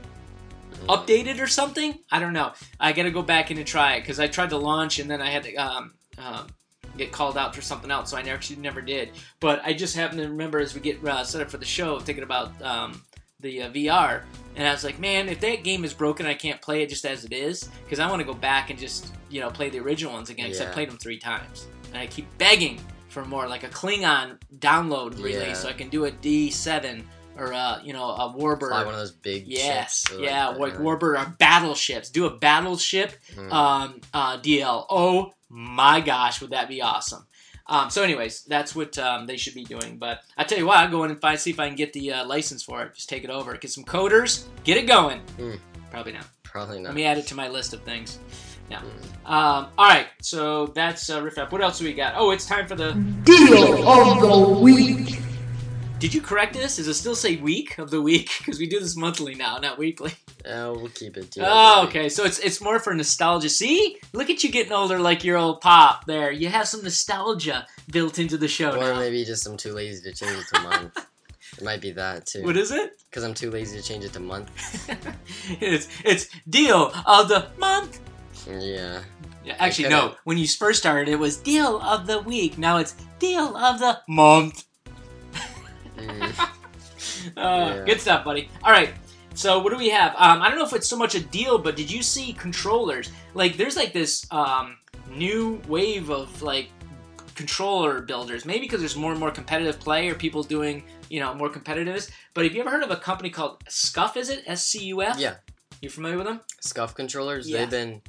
updated 0.89 1.41
or 1.41 1.47
something. 1.47 1.99
I 2.11 2.19
don't 2.19 2.33
know. 2.33 2.53
I 2.79 2.93
got 2.93 3.05
to 3.05 3.11
go 3.11 3.23
back 3.23 3.51
in 3.51 3.59
and 3.59 3.67
try 3.67 3.97
it 3.97 4.01
because 4.01 4.21
I 4.21 4.27
tried 4.27 4.51
to 4.51 4.57
launch 4.57 4.99
and 4.99 5.11
then 5.11 5.21
I 5.21 5.31
had 5.31 5.45
to 5.45 5.55
um, 5.57 5.95
um, 6.19 6.47
get 6.97 7.13
called 7.13 7.37
out 7.37 7.55
for 7.55 7.63
something 7.63 7.91
else, 7.91 8.11
so 8.11 8.17
I 8.17 8.23
actually 8.23 8.57
never 8.57 8.81
did. 8.81 9.11
But 9.41 9.61
I 9.65 9.73
just 9.73 9.97
happen 9.97 10.19
to 10.19 10.29
remember 10.29 10.61
as 10.61 10.75
we 10.75 10.81
get 10.81 11.05
uh, 11.07 11.25
set 11.25 11.41
up 11.41 11.51
for 11.51 11.59
the 11.59 11.65
show, 11.65 11.99
thinking 11.99 12.25
about 12.25 12.61
um, 12.63 13.03
the 13.41 13.63
uh, 13.63 13.71
VR, 13.71 14.23
and 14.57 14.67
I 14.67 14.73
was 14.73 14.85
like, 14.85 14.99
man, 14.99 15.29
if 15.29 15.41
that 15.41 15.65
game 15.65 15.85
is 15.85 15.93
broken, 15.93 16.27
I 16.27 16.35
can't 16.35 16.61
play 16.61 16.83
it 16.83 16.89
just 16.89 17.05
as 17.05 17.25
it 17.25 17.33
is 17.33 17.69
because 17.85 17.99
I 17.99 18.09
want 18.09 18.21
to 18.21 18.27
go 18.27 18.35
back 18.35 18.71
and 18.71 18.79
just 18.79 19.13
you 19.31 19.41
know 19.41 19.51
play 19.51 19.71
the 19.71 19.81
original 19.81 20.13
ones 20.13 20.31
again 20.31 20.47
because 20.47 20.61
I 20.61 20.67
played 20.67 20.89
them 20.89 20.99
three 20.99 21.19
times, 21.19 21.67
and 21.89 21.99
I 21.99 22.07
keep 22.07 22.27
begging 22.39 22.81
for 23.09 23.25
more, 23.25 23.49
like 23.49 23.63
a 23.63 23.69
Klingon 23.69 24.39
download 24.59 25.17
release, 25.17 25.37
Yeah. 25.37 25.53
so 25.55 25.69
I 25.69 25.73
can 25.73 25.89
do 25.89 26.05
a 26.05 26.11
D7 26.11 27.05
or 27.39 27.53
uh, 27.53 27.81
you 27.83 27.93
know 27.93 28.11
a 28.11 28.35
Warbird. 28.37 28.69
Fly 28.69 28.85
one 28.85 28.95
of 28.95 29.01
those 29.01 29.13
big 29.13 29.45
Yes, 29.47 30.03
ships. 30.03 30.15
like 30.15 30.25
yeah, 30.25 30.49
like 30.49 30.75
uh, 30.75 30.79
Warbird 30.79 31.21
or 31.21 31.35
battleships. 31.39 32.11
Do 32.11 32.27
a 32.27 32.31
battleship 32.31 33.13
hmm. 33.35 33.53
um, 33.53 34.01
uh, 34.13 34.39
DL. 34.39 34.87
Oh 34.91 35.33
my 35.55 36.01
gosh, 36.01 36.41
would 36.41 36.51
that 36.51 36.69
be 36.69 36.83
awesome? 36.83 37.25
Um, 37.67 37.89
so, 37.89 38.03
anyways, 38.03 38.43
that's 38.43 38.75
what 38.75 38.99
um, 38.99 39.27
they 39.27 39.37
should 39.37 39.55
be 39.55 39.65
doing. 39.65 39.99
But 39.99 40.21
I 40.37 40.43
tell 40.43 40.59
you 40.59 40.67
what, 40.67 40.79
I'll 40.79 40.91
go 40.91 41.05
in 41.05 41.13
and 41.13 41.21
find 41.21 41.39
see 41.39 41.51
if 41.51 41.61
I 41.61 41.69
can 41.69 41.77
get 41.77 41.93
the 41.93 42.13
uh, 42.13 42.27
license 42.27 42.63
for 42.65 42.83
it. 42.83 42.95
Just 42.95 43.09
take 43.09 43.23
it 43.23 43.31
over, 43.31 43.57
get 43.57 43.71
some 43.71 43.85
coders, 43.85 44.47
get 44.65 44.77
it 44.77 44.87
going. 44.87 45.21
Mm. 45.39 45.61
Probably 45.93 46.13
not. 46.13 46.27
Probably 46.43 46.79
not. 46.79 46.89
Let 46.89 46.95
me 46.97 47.05
add 47.05 47.19
it 47.19 47.27
to 47.29 47.37
my 47.37 47.49
list 47.49 47.73
of 47.73 47.83
things. 47.83 48.19
Yeah. 48.69 48.81
Mm. 48.81 49.31
Um, 49.31 49.69
all 49.79 49.89
right, 49.89 50.09
so 50.21 50.67
that's 50.67 51.09
uh, 51.09 51.23
rift 51.23 51.37
rap. 51.37 51.53
What 51.53 51.63
else 51.63 51.79
do 51.79 51.85
we 51.85 51.95
got? 51.95 52.15
Oh, 52.17 52.33
it's 52.33 52.47
time 52.47 52.67
for 52.67 52.75
the. 52.75 52.93
Deal 53.23 53.89
of 53.89 54.21
the 54.21 54.61
week. 54.61 55.21
Did 56.05 56.13
you 56.13 56.21
correct 56.21 56.53
this? 56.53 56.77
Does 56.77 56.87
it 56.87 56.93
still 56.93 57.15
say 57.15 57.37
week 57.37 57.79
of 57.79 57.91
the 57.91 58.03
week? 58.03 58.31
Because 58.39 58.59
we 58.59 58.67
do 58.67 58.79
this 58.79 58.95
monthly 58.95 59.35
now, 59.35 59.57
not 59.57 59.79
weekly. 59.79 60.13
Uh, 60.45 60.75
we'll 60.77 60.91
keep 60.91 61.17
it. 61.17 61.35
Oh, 61.41 61.87
okay. 61.87 62.11
So 62.11 62.25
it's 62.25 62.39
it's 62.41 62.61
more 62.61 62.79
for 62.79 62.93
nostalgia. 62.93 63.49
See, 63.49 63.97
look 64.13 64.29
at 64.29 64.45
you 64.45 64.53
getting 64.53 64.75
older, 64.75 64.99
like 64.99 65.25
your 65.25 65.39
old 65.39 65.63
pop. 65.63 66.05
There, 66.05 66.31
you 66.31 66.51
have 66.51 66.69
some 66.69 66.83
nostalgia 66.83 67.67
built 67.91 68.19
into 68.19 68.37
the 68.37 68.49
show 68.49 68.73
Or 68.73 68.93
now. 68.93 68.99
maybe 68.99 69.25
just 69.25 69.47
I'm 69.47 69.57
too 69.57 69.73
lazy 69.73 70.03
to 70.03 70.15
change 70.15 70.39
it 70.39 70.47
to 70.53 70.61
month. 70.61 71.07
it 71.57 71.65
might 71.65 71.81
be 71.81 71.93
that 71.93 72.27
too. 72.27 72.43
What 72.43 72.59
is 72.59 72.71
it? 72.71 73.01
Because 73.09 73.25
I'm 73.25 73.33
too 73.33 73.51
lazy 73.51 73.81
to 73.81 73.83
change 73.83 74.05
it 74.05 74.13
to 74.13 74.21
month. 74.21 74.51
it's 75.63 75.89
it's 76.05 76.29
deal 76.51 76.93
of 77.07 77.29
the 77.29 77.49
month. 77.57 78.01
Yeah. 78.47 79.01
Yeah, 79.43 79.57
actually, 79.59 79.89
no. 79.89 80.17
When 80.25 80.37
you 80.37 80.47
first 80.49 80.81
started, 80.81 81.09
it 81.09 81.19
was 81.19 81.39
deal 81.39 81.81
of 81.81 82.07
the 82.07 82.21
week. 82.21 82.59
Now 82.59 82.77
it's 82.77 82.93
deal 83.19 83.57
of 83.57 83.79
the 83.79 84.01
month. 84.07 84.65
Mm. 86.07 86.39
Uh, 86.41 86.51
Yeah. 87.37 87.85
Good 87.85 88.01
stuff, 88.01 88.25
buddy. 88.25 88.49
All 88.63 88.73
right. 88.73 88.91
So 89.35 89.59
what 89.61 89.71
do 89.71 89.79
we 89.79 89.89
have? 89.91 90.13
Um, 90.17 90.43
I 90.43 90.49
don't 90.49 90.59
know 90.59 90.65
if 90.65 90.73
it's 90.73 90.89
so 90.89 90.97
much 90.97 91.15
a 91.15 91.21
deal, 91.21 91.59
but 91.59 91.75
did 91.77 91.91
you 91.91 92.03
see 92.03 92.33
controllers? 92.35 93.11
Like, 93.35 93.57
there's 93.57 93.77
like 93.77 93.93
this 93.93 94.27
um, 94.31 94.77
new 95.11 95.61
wave 95.67 96.11
of 96.11 96.41
like 96.43 96.69
controller 97.35 98.01
builders. 98.03 98.45
Maybe 98.45 98.61
because 98.61 98.81
there's 98.81 98.97
more 98.97 99.11
and 99.11 99.19
more 99.21 99.31
competitive 99.31 99.81
play, 99.81 100.09
or 100.09 100.15
people 100.15 100.43
doing 100.43 100.85
you 101.11 101.21
know 101.21 101.35
more 101.35 101.51
competitiveness. 101.51 102.11
But 102.33 102.45
have 102.45 102.55
you 102.55 102.61
ever 102.61 102.71
heard 102.71 102.83
of 102.85 102.91
a 102.91 102.97
company 102.97 103.31
called 103.31 103.65
Scuf? 103.67 104.17
Is 104.17 104.29
it 104.31 104.45
S 104.47 104.65
C 104.65 104.85
U 104.87 105.03
F? 105.03 105.19
Yeah. 105.19 105.35
You 105.81 105.91
familiar 105.91 106.17
with 106.17 106.27
them? 106.27 106.41
Scuf 106.63 106.95
controllers. 106.95 107.49
Yeah. 107.49 107.59
They've 107.61 107.71
been. 107.71 108.03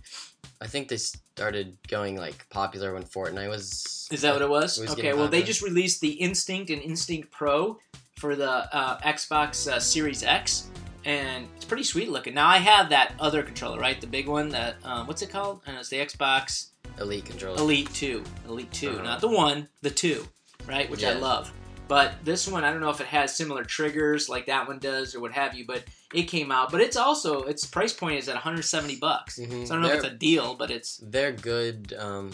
I 0.62 0.68
think 0.68 0.88
they 0.88 0.98
started 0.98 1.78
going 1.88 2.16
like 2.18 2.48
popular 2.50 2.94
when 2.94 3.04
Fortnite 3.04 3.50
was. 3.50 4.08
Is 4.12 4.22
that 4.22 4.34
what 4.34 4.42
it 4.42 4.50
was? 4.50 4.80
Was 4.80 4.92
okay, 4.92 5.14
well, 5.14 5.28
they 5.28 5.44
just 5.44 5.62
released 5.62 6.02
the 6.02 6.12
Instinct 6.12 6.70
and 6.70 6.82
Instinct 6.82 7.32
Pro 7.32 7.78
for 8.18 8.36
the 8.36 8.50
uh, 8.76 9.00
Xbox 9.02 9.70
uh, 9.72 9.80
Series 9.80 10.24
X, 10.24 10.70
and 11.04 11.48
it's 11.56 11.66
pretty 11.66 11.84
sweet 11.84 12.10
looking. 12.10 12.34
Now, 12.34 12.48
I 12.48 12.58
have 12.58 12.90
that 12.90 13.14
other 13.20 13.44
controller, 13.44 13.80
right? 13.80 14.00
The 14.00 14.08
big 14.08 14.28
one 14.28 14.50
that, 14.50 14.76
um, 14.84 15.08
what's 15.08 15.22
it 15.22 15.30
called? 15.30 15.62
And 15.68 15.76
it's 15.78 15.90
the 15.90 15.98
Xbox 15.98 16.68
Elite 17.00 17.26
controller. 17.26 17.58
Elite 17.60 17.94
2. 17.94 18.24
Elite 18.48 18.72
2, 18.72 18.90
Uh-huh. 18.90 19.04
not 19.04 19.20
the 19.22 19.28
one, 19.28 19.68
the 19.82 19.90
2, 19.90 20.26
right? 20.66 20.90
Which 20.90 21.04
I 21.04 21.14
love. 21.14 21.52
But 21.88 22.14
this 22.24 22.48
one, 22.48 22.64
I 22.64 22.72
don't 22.72 22.80
know 22.82 22.90
if 22.90 23.02
it 23.02 23.08
has 23.08 23.36
similar 23.36 23.64
triggers 23.64 24.28
like 24.30 24.46
that 24.48 24.68
one 24.68 24.80
does 24.80 25.14
or 25.14 25.20
what 25.20 25.34
have 25.34 25.54
you, 25.54 25.66
but 25.68 25.84
it 26.14 26.24
came 26.24 26.52
out. 26.52 26.72
But 26.72 26.82
it's 26.82 26.96
also, 26.98 27.44
its 27.44 27.66
price 27.66 27.94
point 27.94 28.20
is 28.20 28.28
at 28.30 28.36
170 28.36 28.96
bucks. 28.98 29.38
Mhm. 29.40 29.68
So 29.68 29.74
I 29.74 29.78
don't 29.78 29.82
know 29.82 29.88
if 29.88 30.02
They're- 30.02 30.12
it's 30.12 30.16
a 30.16 30.18
deal, 30.18 30.56
but 30.56 30.72
it's, 30.72 30.98
They're 31.04 31.32
good. 31.32 31.94
Um, 31.98 32.34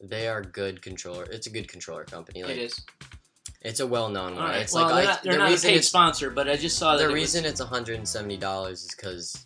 they 0.00 0.28
are 0.28 0.42
good 0.42 0.82
controller. 0.82 1.24
It's 1.24 1.46
a 1.46 1.50
good 1.50 1.68
controller 1.68 2.04
company. 2.04 2.42
Like 2.42 2.52
it 2.52 2.58
is. 2.58 2.80
it's 3.62 3.80
a 3.80 3.86
well-known 3.86 4.34
one. 4.36 4.44
right. 4.44 4.60
It's 4.62 4.72
well, 4.74 4.84
like 4.90 5.04
they're 5.04 5.04
not, 5.06 5.22
they're 5.24 5.32
the 5.32 5.38
not 5.38 5.48
a 5.48 5.50
reason 5.52 5.70
paid 5.70 5.76
it's 5.78 5.88
sponsor, 5.88 6.30
but 6.30 6.48
I 6.48 6.56
just 6.56 6.78
saw 6.78 6.96
that 6.96 7.04
the 7.04 7.10
it 7.10 7.14
reason 7.14 7.42
was, 7.42 7.52
it's 7.52 7.60
170 7.60 8.36
dollars 8.36 8.82
is 8.84 8.94
because 8.94 9.42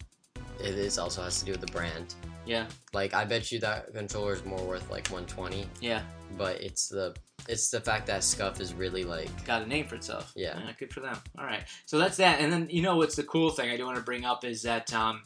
it 0.59 0.75
is 0.75 0.99
also 0.99 1.23
has 1.23 1.39
to 1.39 1.45
do 1.47 1.53
with 1.53 1.61
the 1.63 1.69
brand. 1.73 2.15
Yeah. 2.45 2.67
Like 2.93 3.15
I 3.15 3.25
bet 3.25 3.51
you 3.53 3.61
that 3.61 3.95
controller 3.95 4.35
is 4.35 4.45
more 4.45 4.63
worth 4.63 4.91
like 4.91 5.09
120, 5.09 5.67
yeah, 5.81 6.03
but 6.37 6.61
it's 6.61 6.89
the 6.89 7.15
it's 7.49 7.71
the 7.71 7.81
fact 7.81 8.07
that 8.07 8.21
Scuf 8.23 8.61
is 8.61 8.75
really 8.75 9.05
like 9.05 9.45
got 9.45 9.63
a 9.63 9.67
name 9.67 9.87
for 9.87 9.95
itself. 9.97 10.33
Yeah. 10.37 10.59
good 10.79 10.93
for 10.93 11.01
them. 11.01 11.17
All 11.39 11.45
right, 11.45 11.65
so 11.87 11.99
that's 11.99 12.17
that. 12.19 12.41
And 12.41 12.53
then 12.53 12.69
you 12.71 12.83
know 12.83 12.97
what's 12.97 13.17
the 13.17 13.25
cool 13.25 13.51
thing 13.51 13.71
I 13.71 13.77
do 13.77 13.85
want 13.85 13.97
to 13.97 14.03
bring 14.03 14.25
up 14.25 14.45
is 14.45 14.63
that 14.63 14.93
um, 14.95 15.23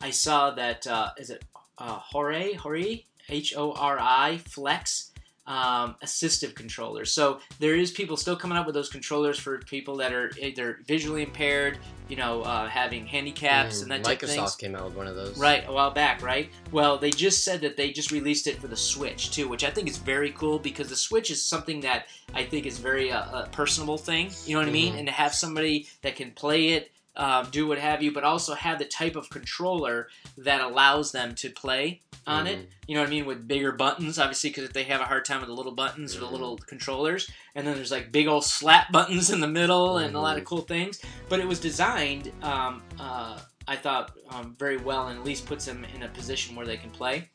I 0.00 0.10
saw 0.10 0.50
that 0.52 0.86
uh, 0.86 1.10
is 1.18 1.30
it 1.30 1.44
uh, 1.78 1.98
Hori 1.98 2.54
Hori 2.54 3.06
H 3.28 3.54
O 3.56 3.72
R 3.72 3.98
I 4.00 4.38
Flex 4.38 5.07
um, 5.48 5.96
assistive 6.04 6.54
controllers. 6.54 7.10
So 7.10 7.40
there 7.58 7.74
is 7.74 7.90
people 7.90 8.18
still 8.18 8.36
coming 8.36 8.58
up 8.58 8.66
with 8.66 8.74
those 8.74 8.90
controllers 8.90 9.38
for 9.38 9.58
people 9.60 9.96
that 9.96 10.12
are 10.12 10.30
either 10.38 10.80
visually 10.86 11.22
impaired, 11.22 11.78
you 12.06 12.16
know, 12.16 12.42
uh, 12.42 12.68
having 12.68 13.06
handicaps 13.06 13.78
mm, 13.78 13.82
and 13.82 13.90
that 13.90 14.04
type 14.04 14.22
of 14.22 14.28
things. 14.28 14.42
Microsoft 14.42 14.58
came 14.58 14.76
out 14.76 14.84
with 14.84 14.94
one 14.94 15.06
of 15.06 15.16
those. 15.16 15.38
Right, 15.38 15.66
a 15.66 15.72
while 15.72 15.90
back, 15.90 16.22
right? 16.22 16.50
Well, 16.70 16.98
they 16.98 17.10
just 17.10 17.44
said 17.44 17.62
that 17.62 17.78
they 17.78 17.90
just 17.92 18.12
released 18.12 18.46
it 18.46 18.60
for 18.60 18.68
the 18.68 18.76
Switch 18.76 19.30
too, 19.30 19.48
which 19.48 19.64
I 19.64 19.70
think 19.70 19.88
is 19.88 19.96
very 19.96 20.32
cool 20.32 20.58
because 20.58 20.90
the 20.90 20.96
Switch 20.96 21.30
is 21.30 21.42
something 21.42 21.80
that 21.80 22.08
I 22.34 22.44
think 22.44 22.66
is 22.66 22.76
very 22.76 23.10
uh, 23.10 23.44
a 23.44 23.48
personable 23.50 23.96
thing. 23.98 24.30
You 24.44 24.54
know 24.54 24.60
what 24.60 24.68
I 24.68 24.72
mean? 24.72 24.92
Mhm. 24.92 24.98
And 24.98 25.06
to 25.08 25.14
have 25.14 25.34
somebody 25.34 25.88
that 26.02 26.14
can 26.14 26.32
play 26.32 26.68
it, 26.68 26.92
um, 27.16 27.48
do 27.50 27.66
what 27.66 27.78
have 27.78 28.02
you, 28.02 28.12
but 28.12 28.22
also 28.22 28.54
have 28.54 28.78
the 28.78 28.84
type 28.84 29.16
of 29.16 29.28
controller 29.28 30.08
that 30.44 30.60
allows 30.60 31.12
them 31.12 31.34
to 31.36 31.50
play 31.50 32.00
on 32.26 32.46
it. 32.46 32.58
Mhm. 32.58 32.66
You 32.86 32.94
know 32.94 33.00
what 33.00 33.06
I 33.08 33.10
mean? 33.10 33.26
With 33.26 33.48
bigger 33.48 33.72
buttons, 33.72 34.18
obviously, 34.18 34.50
because 34.50 34.64
if 34.64 34.72
they 34.72 34.84
have 34.84 35.00
a 35.00 35.04
hard 35.04 35.24
time 35.24 35.40
with 35.40 35.48
the 35.48 35.54
little 35.54 35.72
buttons 35.72 36.14
or 36.16 36.20
the 36.20 36.26
little 36.26 36.56
controllers. 36.58 37.28
And 37.54 37.66
then 37.66 37.74
there's 37.76 37.90
like 37.90 38.12
big 38.12 38.26
old 38.28 38.44
slap 38.44 38.92
buttons 38.92 39.30
in 39.30 39.40
the 39.40 39.48
middle 39.48 39.98
and 39.98 40.14
a 40.14 40.20
lot 40.20 40.36
of 40.36 40.44
Mhm. 40.44 40.46
cool 40.46 40.60
things. 40.62 41.00
But 41.28 41.40
it 41.40 41.46
was 41.48 41.58
designed, 41.60 42.32
um, 42.42 42.82
uh, 43.00 43.38
I 43.66 43.76
thought, 43.76 44.12
um, 44.30 44.56
very 44.58 44.76
well 44.76 45.08
and 45.08 45.18
at 45.18 45.24
least 45.24 45.46
puts 45.46 45.64
them 45.64 45.84
in 45.94 46.02
a 46.02 46.08
position 46.08 46.54
where 46.54 46.66
they 46.66 46.76
can 46.76 46.90
play. 46.90 47.30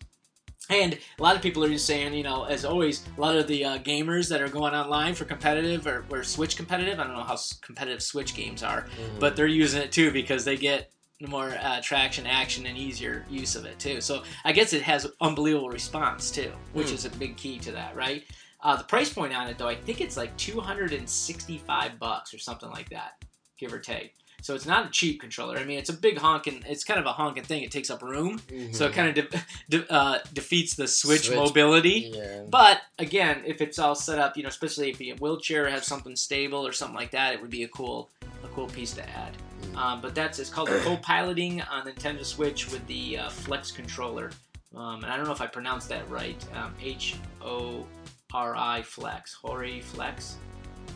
And 0.69 0.97
a 1.19 1.21
lot 1.21 1.35
of 1.35 1.41
people 1.41 1.61
are 1.65 1.69
just 1.69 1.85
saying, 1.85 2.13
you 2.13 2.23
know, 2.23 2.45
as 2.45 2.63
always, 2.63 3.03
a 3.17 3.21
lot 3.21 3.35
of 3.35 3.47
the 3.47 3.65
uh, 3.65 3.77
gamers 3.79 4.29
that 4.29 4.41
are 4.41 4.47
going 4.47 4.73
online 4.73 5.13
for 5.13 5.25
competitive 5.25 5.85
or, 5.85 6.05
or 6.09 6.23
Switch 6.23 6.55
competitive, 6.55 6.99
I 6.99 7.03
don't 7.03 7.17
know 7.17 7.23
how 7.23 7.37
competitive 7.61 8.01
Switch 8.01 8.33
games 8.33 8.63
are, 8.63 8.83
Mhm. 8.83 9.19
but 9.19 9.35
they're 9.35 9.45
using 9.45 9.81
it 9.81 9.91
too 9.91 10.09
because 10.11 10.45
they 10.45 10.55
get 10.55 10.89
more 11.27 11.55
uh, 11.61 11.81
traction, 11.81 12.25
action, 12.27 12.65
and 12.65 12.77
easier 12.77 13.25
use 13.29 13.55
of 13.55 13.65
it 13.65 13.79
too. 13.79 14.01
So 14.01 14.23
I 14.45 14.51
guess 14.51 14.73
it 14.73 14.81
has 14.83 15.07
unbelievable 15.21 15.69
response 15.69 16.31
too, 16.31 16.51
which 16.73 16.89
Hmm. 16.89 16.95
is 16.95 17.05
a 17.05 17.09
big 17.11 17.37
key 17.37 17.59
to 17.59 17.71
that, 17.71 17.95
right? 17.95 18.23
Uh, 18.61 18.77
the 18.77 18.83
price 18.85 19.11
point 19.11 19.33
on 19.35 19.47
it 19.47 19.57
though, 19.57 19.67
I 19.67 19.75
think 19.75 19.99
it's 20.01 20.15
like 20.17 20.35
two 20.37 20.59
hundred 20.59 20.93
and 20.93 21.09
sixty-five 21.09 21.99
bucks 21.99 22.33
or 22.33 22.37
something 22.39 22.69
like 22.69 22.89
that, 22.89 23.21
give 23.57 23.73
or 23.73 23.79
take. 23.79 24.15
So 24.41 24.55
it's 24.55 24.65
not 24.65 24.87
a 24.87 24.89
cheap 24.89 25.21
controller. 25.21 25.57
I 25.57 25.63
mean, 25.63 25.79
it's 25.79 25.89
a 25.89 25.93
big 25.93 26.17
honking. 26.17 26.63
It's 26.67 26.83
kind 26.83 26.99
of 26.99 27.05
a 27.05 27.13
honking 27.13 27.43
thing. 27.43 27.63
It 27.63 27.71
takes 27.71 27.89
up 27.89 28.01
room, 28.03 28.41
so 28.73 28.87
it 28.87 28.91
Mhm. 28.91 28.93
kind 28.93 29.17
of 29.17 29.29
de- 29.31 29.45
de- 29.69 29.93
uh, 29.93 30.19
defeats 30.33 30.75
the 30.75 30.85
Switch, 30.87 31.27
Switch. 31.27 31.37
mobility. 31.37 32.11
yeah. 32.13 32.41
But 32.49 32.81
again, 32.99 33.43
if 33.45 33.61
it's 33.61 33.79
all 33.79 33.95
set 33.95 34.19
up, 34.19 34.35
you 34.35 34.43
know, 34.43 34.49
especially 34.49 34.89
if 34.89 34.99
you 34.99 35.15
wheelchair 35.15 35.69
have 35.69 35.85
something 35.85 36.17
stable 36.17 36.67
or 36.67 36.73
something 36.73 36.95
like 36.95 37.11
that, 37.11 37.33
it 37.33 37.41
would 37.41 37.51
be 37.51 37.63
a 37.63 37.69
cool, 37.69 38.09
a 38.43 38.47
cool 38.49 38.67
piece 38.67 38.91
to 38.93 39.09
add. 39.09 39.31
Um, 39.75 40.01
but 40.01 40.13
that's 40.15 40.39
it's 40.39 40.49
called 40.49 40.69
co-piloting 40.83 41.61
on 41.61 41.85
Nintendo 41.85 42.23
Switch 42.23 42.71
with 42.71 42.85
the 42.87 43.17
uh, 43.17 43.29
Flex 43.29 43.71
controller, 43.71 44.31
um, 44.75 45.03
and 45.03 45.05
I 45.05 45.17
don't 45.17 45.25
know 45.25 45.31
if 45.31 45.41
I 45.41 45.47
pronounced 45.47 45.89
that 45.89 46.09
right. 46.09 46.43
Um, 46.55 46.73
H 46.81 47.15
O 47.41 47.85
R 48.33 48.55
I 48.55 48.81
Flex, 48.81 49.33
Hori 49.33 49.81
Flex 49.81 50.37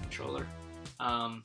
controller. 0.02 0.48
Um, 1.00 1.44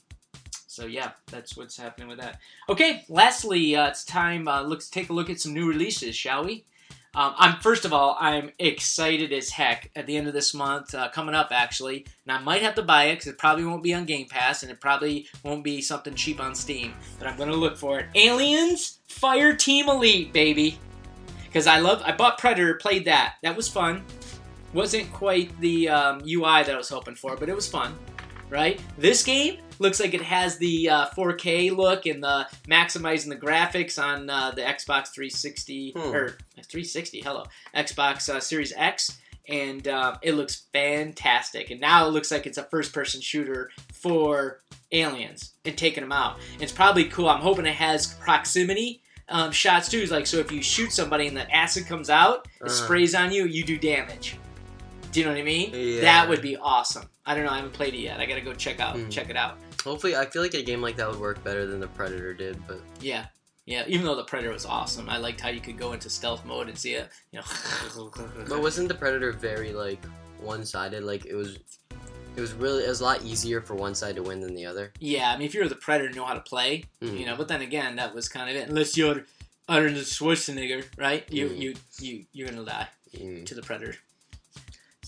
so 0.66 0.86
yeah, 0.86 1.10
that's 1.30 1.56
what's 1.56 1.76
happening 1.76 2.08
with 2.08 2.18
that. 2.18 2.40
Okay, 2.68 3.04
lastly, 3.08 3.76
uh, 3.76 3.88
it's 3.88 4.04
time. 4.04 4.48
Uh, 4.48 4.62
let's 4.62 4.88
take 4.88 5.10
a 5.10 5.12
look 5.12 5.28
at 5.28 5.40
some 5.40 5.52
new 5.52 5.68
releases, 5.68 6.16
shall 6.16 6.44
we? 6.44 6.64
Um, 7.14 7.34
I'm 7.36 7.60
first 7.60 7.84
of 7.84 7.92
all, 7.92 8.16
I'm 8.18 8.50
excited 8.58 9.34
as 9.34 9.50
heck 9.50 9.90
at 9.94 10.06
the 10.06 10.16
end 10.16 10.28
of 10.28 10.32
this 10.32 10.54
month, 10.54 10.94
uh, 10.94 11.10
coming 11.10 11.34
up 11.34 11.48
actually, 11.50 12.06
and 12.26 12.34
I 12.34 12.40
might 12.40 12.62
have 12.62 12.74
to 12.76 12.82
buy 12.82 13.04
it 13.04 13.16
because 13.16 13.26
it 13.26 13.38
probably 13.38 13.66
won't 13.66 13.82
be 13.82 13.92
on 13.92 14.06
Game 14.06 14.28
Pass, 14.28 14.62
and 14.62 14.72
it 14.72 14.80
probably 14.80 15.26
won't 15.44 15.62
be 15.62 15.82
something 15.82 16.14
cheap 16.14 16.40
on 16.40 16.54
Steam. 16.54 16.94
But 17.18 17.28
I'm 17.28 17.36
gonna 17.36 17.52
look 17.52 17.76
for 17.76 17.98
it. 17.98 18.06
Aliens 18.14 19.00
Fireteam 19.10 19.88
Elite, 19.88 20.32
baby, 20.32 20.78
because 21.44 21.66
I 21.66 21.80
love. 21.80 22.02
I 22.02 22.12
bought 22.12 22.38
Predator, 22.38 22.74
played 22.74 23.04
that. 23.04 23.34
That 23.42 23.56
was 23.56 23.68
fun. 23.68 24.02
Wasn't 24.72 25.12
quite 25.12 25.58
the 25.60 25.90
um, 25.90 26.22
UI 26.26 26.62
that 26.62 26.70
I 26.70 26.78
was 26.78 26.88
hoping 26.88 27.14
for, 27.14 27.36
but 27.36 27.50
it 27.50 27.54
was 27.54 27.68
fun. 27.68 27.94
Right? 28.48 28.80
This 28.96 29.22
game 29.22 29.58
looks 29.82 30.00
like 30.00 30.14
it 30.14 30.22
has 30.22 30.56
the 30.58 30.88
uh, 30.88 31.06
4K 31.08 31.76
look 31.76 32.06
and 32.06 32.22
the 32.22 32.46
maximizing 32.68 33.28
the 33.28 33.36
graphics 33.36 34.02
on 34.02 34.30
uh, 34.30 34.50
the 34.52 34.62
Xbox 34.62 35.08
360 35.12 35.92
Hmm. 35.96 36.14
or 36.14 36.28
360. 36.62 37.20
Hello, 37.20 37.44
Xbox 37.74 38.28
uh, 38.28 38.40
Series 38.40 38.72
X, 38.76 39.18
and 39.48 39.86
uh, 39.88 40.16
it 40.22 40.34
looks 40.34 40.62
fantastic. 40.72 41.70
And 41.70 41.80
now 41.80 42.06
it 42.06 42.10
looks 42.10 42.30
like 42.30 42.46
it's 42.46 42.58
a 42.58 42.62
first-person 42.64 43.20
shooter 43.20 43.70
for 43.92 44.60
aliens 44.92 45.52
and 45.64 45.76
taking 45.76 46.02
them 46.02 46.12
out. 46.12 46.38
It's 46.60 46.72
probably 46.72 47.04
cool. 47.06 47.28
I'm 47.28 47.40
hoping 47.40 47.66
it 47.66 47.74
has 47.74 48.14
proximity 48.14 49.02
um, 49.28 49.50
shots 49.50 49.88
too. 49.88 50.04
Like 50.06 50.26
so, 50.26 50.38
if 50.38 50.52
you 50.52 50.62
shoot 50.62 50.92
somebody 50.92 51.26
and 51.26 51.36
the 51.36 51.50
acid 51.54 51.86
comes 51.86 52.10
out, 52.10 52.46
it 52.60 52.66
Uh. 52.66 52.68
sprays 52.68 53.14
on 53.14 53.32
you, 53.32 53.46
you 53.46 53.64
do 53.64 53.78
damage. 53.78 54.36
Do 55.10 55.20
you 55.20 55.26
know 55.26 55.32
what 55.32 55.40
I 55.40 55.44
mean? 55.44 55.70
Yeah. 55.74 56.00
That 56.02 56.28
would 56.28 56.40
be 56.42 56.56
awesome. 56.56 57.08
I 57.26 57.34
don't 57.34 57.44
know. 57.44 57.50
I 57.52 57.56
haven't 57.56 57.72
played 57.74 57.94
it 57.94 57.98
yet. 58.00 58.18
I 58.18 58.26
gotta 58.26 58.40
go 58.40 58.52
check 58.54 58.80
out 58.80 58.96
Hmm. 58.96 59.08
check 59.08 59.30
it 59.30 59.36
out. 59.36 59.58
Hopefully, 59.82 60.16
I 60.16 60.26
feel 60.26 60.42
like 60.42 60.54
a 60.54 60.62
game 60.62 60.80
like 60.80 60.96
that 60.96 61.08
would 61.10 61.20
work 61.20 61.42
better 61.44 61.66
than 61.66 61.80
the 61.80 61.88
Predator 61.88 62.34
did, 62.34 62.64
but 62.66 62.80
Yeah. 63.00 63.26
Yeah, 63.64 63.84
even 63.86 64.04
though 64.04 64.16
the 64.16 64.24
Predator 64.24 64.52
was 64.52 64.66
awesome, 64.66 65.08
I 65.08 65.18
liked 65.18 65.40
how 65.40 65.48
you 65.48 65.60
could 65.60 65.78
go 65.78 65.92
into 65.92 66.10
stealth 66.10 66.44
mode 66.44 66.68
and 66.68 66.76
see 66.76 66.94
it, 66.94 67.08
you 67.30 67.38
know. 67.38 68.10
but 68.48 68.60
wasn't 68.60 68.88
the 68.88 68.94
Predator 68.94 69.30
very 69.32 69.72
like 69.72 70.04
one-sided? 70.40 71.04
Like 71.04 71.26
it 71.26 71.34
was, 71.36 71.58
it 72.34 72.40
was 72.40 72.52
really 72.54 72.84
it 72.84 72.88
was 72.88 73.00
a 73.00 73.04
lot 73.04 73.22
easier 73.22 73.60
for 73.60 73.74
one 73.76 73.94
side 73.94 74.16
to 74.16 74.22
win 74.22 74.40
than 74.40 74.54
the 74.56 74.66
other. 74.66 74.92
yeah, 74.98 75.30
I 75.30 75.36
mean, 75.36 75.46
if 75.46 75.54
you're 75.54 75.68
the 75.68 75.76
Predator, 75.76 76.08
you 76.10 76.16
know 76.16 76.24
how 76.24 76.34
to 76.34 76.40
play, 76.40 76.84
Mm. 77.00 77.20
you 77.20 77.24
know. 77.26 77.36
But 77.36 77.46
then 77.48 77.62
again, 77.62 77.94
that 77.96 78.12
was 78.14 78.28
kind 78.28 78.50
of 78.50 78.56
it. 78.56 78.68
Unless 78.68 78.96
you're 78.96 79.26
Arnold 79.68 79.94
Schwarzenegger, 79.94 80.84
right? 80.98 81.24
You 81.32 81.48
Mm. 81.50 81.58
you 81.60 81.74
you 82.00 82.24
you're 82.32 82.48
gonna 82.48 82.64
die 82.64 82.88
Mm. 83.16 83.46
to 83.46 83.54
the 83.54 83.62
Predator. 83.62 83.94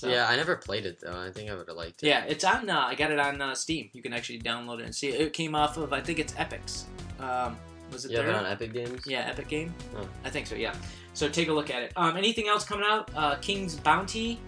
So, 0.04 0.10
Yeah, 0.10 0.28
I 0.28 0.36
never 0.36 0.56
played 0.56 0.86
it 0.86 1.00
though. 1.00 1.18
I 1.18 1.30
think 1.30 1.50
I 1.50 1.54
would 1.54 1.66
have 1.68 1.76
liked 1.76 2.02
it. 2.02 2.06
Yeah, 2.08 2.24
it's 2.24 2.44
on. 2.44 2.68
Uh, 2.68 2.80
I 2.80 2.94
got 2.94 3.10
it 3.10 3.18
on 3.18 3.40
uh, 3.40 3.54
Steam. 3.54 3.90
You 3.92 4.02
can 4.02 4.12
actually 4.12 4.38
download 4.40 4.80
it 4.80 4.84
and 4.84 4.94
see 4.94 5.08
it. 5.08 5.20
It 5.20 5.32
came 5.32 5.54
off 5.54 5.76
of 5.76 5.92
I 5.92 6.00
think 6.00 6.18
it's 6.18 6.34
Epic's. 6.36 6.86
Um, 7.20 7.56
was 7.92 8.04
it 8.04 8.12
have 8.16 8.26
there? 8.26 8.36
on 8.36 8.44
Epic 8.46 8.72
Games. 8.72 9.02
Yeah, 9.06 9.20
Epic 9.28 9.48
Game. 9.48 9.74
Oh. 9.96 10.06
I 10.24 10.30
think 10.30 10.46
so. 10.46 10.54
Yeah. 10.56 10.74
So 11.14 11.28
take 11.28 11.48
a 11.48 11.52
look 11.52 11.70
at 11.70 11.82
it. 11.82 11.92
Um, 11.96 12.16
anything 12.16 12.48
else 12.48 12.64
coming 12.64 12.84
out? 12.88 13.10
Uh, 13.14 13.36
King's 13.36 13.76
Bounty 13.76 14.40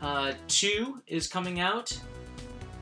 uh, 0.00 0.32
Two 0.48 1.02
is 1.06 1.26
coming 1.28 1.60
out. 1.60 1.96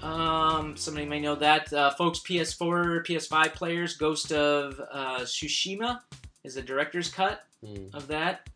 Um, 0.02 0.76
somebody 0.76 1.06
may 1.06 1.20
know 1.20 1.34
that. 1.36 1.72
Uh, 1.72 1.90
folks, 1.90 2.20
PS4, 2.20 3.04
PS5 3.06 3.52
players, 3.54 3.96
Ghost 3.96 4.32
of 4.32 4.80
uh, 4.90 5.20
Tsushima 5.20 6.00
is 6.44 6.54
the 6.54 6.62
director's 6.62 7.10
cut 7.10 7.42
Mm. 7.62 7.94
of 7.94 8.08
that. 8.08 8.48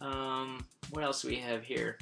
Um, 0.00 0.64
what 0.90 1.04
else 1.04 1.20
do 1.20 1.28
we 1.28 1.36
have 1.36 1.62
here? 1.62 1.98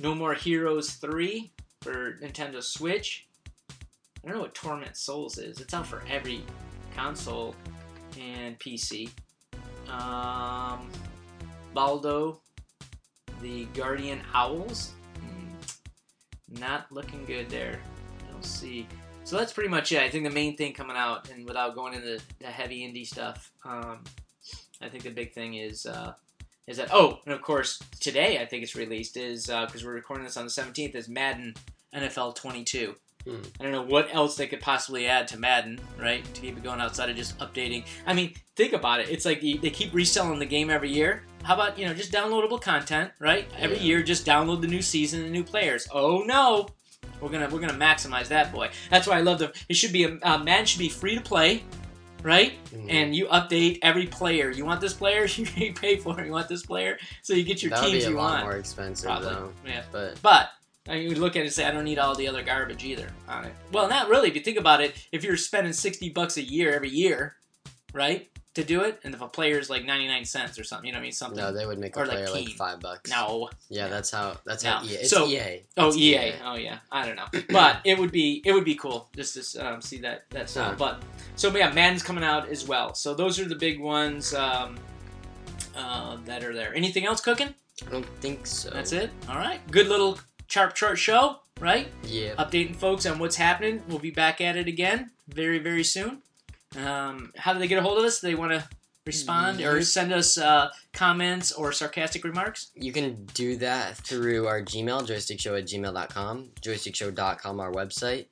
No 0.00 0.14
More 0.14 0.32
Heroes 0.32 0.92
3 0.92 1.52
for 1.82 2.14
Nintendo 2.22 2.62
Switch. 2.62 3.26
I 3.70 4.28
don't 4.28 4.36
know 4.36 4.42
what 4.42 4.54
Torment 4.54 4.96
Souls 4.96 5.36
is. 5.36 5.60
It's 5.60 5.74
out 5.74 5.86
for 5.86 6.02
every 6.08 6.42
console 6.96 7.54
and 8.18 8.58
PC. 8.58 9.10
Um, 9.90 10.88
Baldo, 11.74 12.40
the 13.42 13.66
Guardian 13.74 14.22
Owls. 14.32 14.92
Hmm, 15.18 16.58
not 16.58 16.90
looking 16.90 17.26
good 17.26 17.50
there. 17.50 17.78
We'll 18.32 18.42
see. 18.42 18.86
So 19.24 19.36
that's 19.36 19.52
pretty 19.52 19.68
much 19.68 19.92
it. 19.92 20.00
I 20.00 20.08
think 20.08 20.24
the 20.24 20.30
main 20.30 20.56
thing 20.56 20.72
coming 20.72 20.96
out, 20.96 21.30
and 21.30 21.46
without 21.46 21.74
going 21.74 21.92
into 21.92 22.20
the 22.38 22.46
heavy 22.46 22.80
indie 22.80 23.06
stuff, 23.06 23.52
um, 23.64 24.02
I 24.80 24.88
think 24.88 25.04
the 25.04 25.10
big 25.10 25.34
thing 25.34 25.54
is 25.54 25.84
uh, 25.84 26.14
is 26.70 26.76
that 26.76 26.88
oh, 26.92 27.18
and 27.24 27.34
of 27.34 27.42
course 27.42 27.80
today 27.98 28.38
I 28.38 28.46
think 28.46 28.62
it's 28.62 28.76
released 28.76 29.16
is 29.16 29.46
because 29.46 29.84
we're 29.84 29.92
recording 29.92 30.24
this 30.24 30.36
on 30.36 30.44
the 30.44 30.50
17th 30.50 30.94
is 30.94 31.08
Madden 31.08 31.54
NFL 31.92 32.36
22. 32.36 32.94
Hmm. 33.24 33.36
I 33.58 33.64
don't 33.64 33.72
know 33.72 33.82
what 33.82 34.14
else 34.14 34.36
they 34.36 34.46
could 34.46 34.60
possibly 34.60 35.06
add 35.06 35.28
to 35.28 35.38
Madden, 35.38 35.78
right? 35.98 36.24
To 36.32 36.40
keep 36.40 36.56
it 36.56 36.62
going 36.62 36.80
outside 36.80 37.10
of 37.10 37.16
just 37.16 37.36
updating. 37.38 37.84
I 38.06 38.14
mean, 38.14 38.34
think 38.56 38.72
about 38.72 39.00
it. 39.00 39.10
It's 39.10 39.26
like 39.26 39.40
they 39.40 39.70
keep 39.70 39.92
reselling 39.92 40.38
the 40.38 40.46
game 40.46 40.70
every 40.70 40.90
year. 40.90 41.24
How 41.42 41.54
about 41.54 41.78
you 41.78 41.86
know 41.86 41.92
just 41.92 42.12
downloadable 42.12 42.60
content, 42.60 43.10
right? 43.18 43.46
Every 43.58 43.78
year, 43.78 44.02
just 44.02 44.24
download 44.24 44.60
the 44.60 44.68
new 44.68 44.80
season 44.80 45.22
and 45.22 45.32
new 45.32 45.44
players. 45.44 45.88
Oh 45.92 46.22
no, 46.22 46.68
we're 47.20 47.30
gonna 47.30 47.48
we're 47.50 47.60
gonna 47.60 47.74
maximize 47.74 48.28
that 48.28 48.52
boy. 48.52 48.70
That's 48.90 49.06
why 49.06 49.18
I 49.18 49.20
love 49.22 49.38
the. 49.40 49.52
It 49.68 49.74
should 49.74 49.92
be 49.92 50.04
a 50.04 50.18
uh, 50.22 50.38
Madden 50.38 50.66
should 50.66 50.78
be 50.78 50.88
free 50.88 51.14
to 51.14 51.20
play, 51.20 51.64
right? 52.22 52.52
Mhm. 52.72 52.86
And 52.90 53.14
you 53.16 53.26
update 53.26 53.78
every 53.82 54.06
player. 54.06 54.50
You 54.50 54.64
want 54.64 54.80
this 54.80 54.94
player, 54.94 55.24
you 55.26 55.72
pay 55.74 55.96
for 55.96 56.20
it. 56.20 56.26
You 56.26 56.32
want 56.32 56.48
this 56.48 56.64
player, 56.64 56.98
so 57.22 57.34
you 57.34 57.44
get 57.44 57.62
your 57.62 57.70
that 57.70 57.82
would 57.82 57.90
teams 57.90 58.06
be 58.06 58.12
a 58.12 58.16
lot 58.16 58.32
want. 58.32 58.44
more 58.44 58.56
expensive 58.56 59.06
Probably, 59.06 59.28
though. 59.28 59.52
yeah. 59.66 59.82
But 59.92 60.20
But 60.22 60.50
I 60.88 60.94
mean, 60.94 61.10
you 61.10 61.16
look 61.16 61.36
at 61.36 61.40
it 61.40 61.44
and 61.46 61.52
say, 61.52 61.66
I 61.66 61.70
don't 61.70 61.84
need 61.84 61.98
all 61.98 62.14
the 62.14 62.26
other 62.26 62.42
garbage 62.42 62.84
either 62.84 63.10
on 63.28 63.44
it. 63.44 63.52
Well, 63.72 63.88
not 63.88 64.08
really. 64.08 64.28
If 64.28 64.34
you 64.34 64.40
think 64.40 64.58
about 64.58 64.80
it, 64.80 64.94
if 65.12 65.22
you're 65.24 65.36
spending 65.36 65.72
sixty 65.74 66.08
bucks 66.08 66.36
a 66.38 66.42
year 66.42 66.72
every 66.74 66.88
year, 66.90 67.36
right, 67.92 68.29
to 68.54 68.64
do 68.64 68.80
it, 68.82 68.98
and 69.04 69.14
if 69.14 69.20
a 69.20 69.28
player's 69.28 69.70
like 69.70 69.84
ninety 69.84 70.08
nine 70.08 70.24
cents 70.24 70.58
or 70.58 70.64
something, 70.64 70.86
you 70.86 70.92
know 70.92 70.98
what 70.98 71.02
I 71.02 71.04
mean? 71.04 71.12
Something. 71.12 71.38
no, 71.38 71.52
they 71.52 71.66
would 71.66 71.78
make 71.78 71.94
a 71.94 72.00
like 72.00 72.08
player 72.10 72.28
like 72.30 72.46
Keen. 72.46 72.56
five 72.56 72.80
bucks. 72.80 73.08
no. 73.10 73.48
Yeah, 73.68 73.86
that's 73.88 74.10
how. 74.10 74.36
That's 74.44 74.64
No. 74.64 74.70
how. 74.72 74.84
EA. 74.84 74.88
It's 74.94 75.10
So- 75.10 75.26
EA. 75.28 75.62
Oh, 75.76 75.88
It's 75.88 75.96
EA. 75.96 76.32
Oh, 76.44 76.56
yeah. 76.56 76.78
I 76.90 77.06
don't 77.06 77.16
know, 77.16 77.26
but 77.50 77.80
it 77.84 77.96
would 77.98 78.10
be 78.10 78.42
it 78.44 78.52
would 78.52 78.64
be 78.64 78.74
cool 78.74 79.08
just 79.14 79.54
to 79.54 79.66
um, 79.74 79.80
see 79.80 79.98
that 80.00 80.24
that 80.30 80.50
stuff. 80.50 80.70
Huh. 80.70 80.74
But 80.78 81.02
so 81.36 81.54
yeah, 81.56 81.72
Madden's 81.72 82.02
coming 82.02 82.24
out 82.24 82.48
as 82.48 82.66
well. 82.66 82.94
So 82.94 83.14
those 83.14 83.38
are 83.38 83.44
the 83.48 83.54
big 83.54 83.78
ones 83.80 84.34
um, 84.34 84.78
uh, 85.76 86.16
that 86.26 86.42
are 86.44 86.52
there. 86.54 86.74
Anything 86.74 87.06
else 87.06 87.20
cooking? 87.20 87.54
I 87.86 87.90
don't 87.90 88.06
think 88.20 88.46
so. 88.46 88.70
That's 88.70 88.92
it. 88.92 89.10
All 89.28 89.36
right. 89.36 89.60
Good 89.70 89.86
little 89.88 90.18
chart 90.48 90.74
chart 90.74 90.98
show, 90.98 91.36
right? 91.60 91.88
Yeah. 92.04 92.34
updating 92.34 92.74
folks 92.76 93.06
on 93.06 93.18
what's 93.18 93.36
happening. 93.36 93.82
We'll 93.88 93.98
be 94.00 94.10
back 94.10 94.40
at 94.40 94.56
it 94.56 94.66
again 94.66 95.12
very, 95.28 95.58
very 95.58 95.84
soon. 95.84 96.22
Um, 96.76 97.32
how 97.36 97.52
do 97.52 97.58
they 97.58 97.68
get 97.68 97.78
a 97.78 97.82
hold 97.82 97.98
of 97.98 98.04
us? 98.04 98.20
Do 98.20 98.28
they 98.28 98.34
want 98.34 98.52
to 98.52 98.64
respond 99.06 99.60
or 99.60 99.82
send 99.82 100.12
us 100.12 100.38
uh, 100.38 100.70
comments 100.92 101.52
or 101.52 101.72
sarcastic 101.72 102.24
remarks? 102.24 102.70
You 102.74 102.92
can 102.92 103.24
do 103.34 103.56
that 103.56 103.96
through 103.96 104.46
our 104.46 104.62
Gmail, 104.62 105.06
joystickshow 105.06 105.58
at 105.58 105.66
gmail.com, 105.66 106.50
joystickshow.com, 106.60 107.60
our 107.60 107.72
website, 107.72 108.26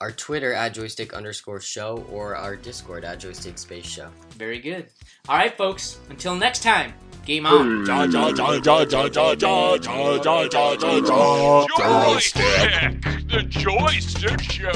our 0.00 0.12
Twitter 0.12 0.52
at 0.52 0.74
joystick 0.74 1.14
underscore 1.14 1.60
show, 1.60 2.04
or 2.12 2.36
our 2.36 2.56
Discord 2.56 3.04
at 3.04 3.20
joystick 3.20 3.58
space 3.58 3.86
show. 3.86 4.10
Very 4.36 4.58
good. 4.60 4.88
All 5.28 5.36
right, 5.36 5.56
folks. 5.56 5.98
Until 6.10 6.34
next 6.34 6.62
time, 6.62 6.92
game 7.24 7.46
on. 7.46 7.86
Joystick, 11.78 13.02
The 13.28 13.42
Joystick 13.48 14.40
Show. 14.42 14.72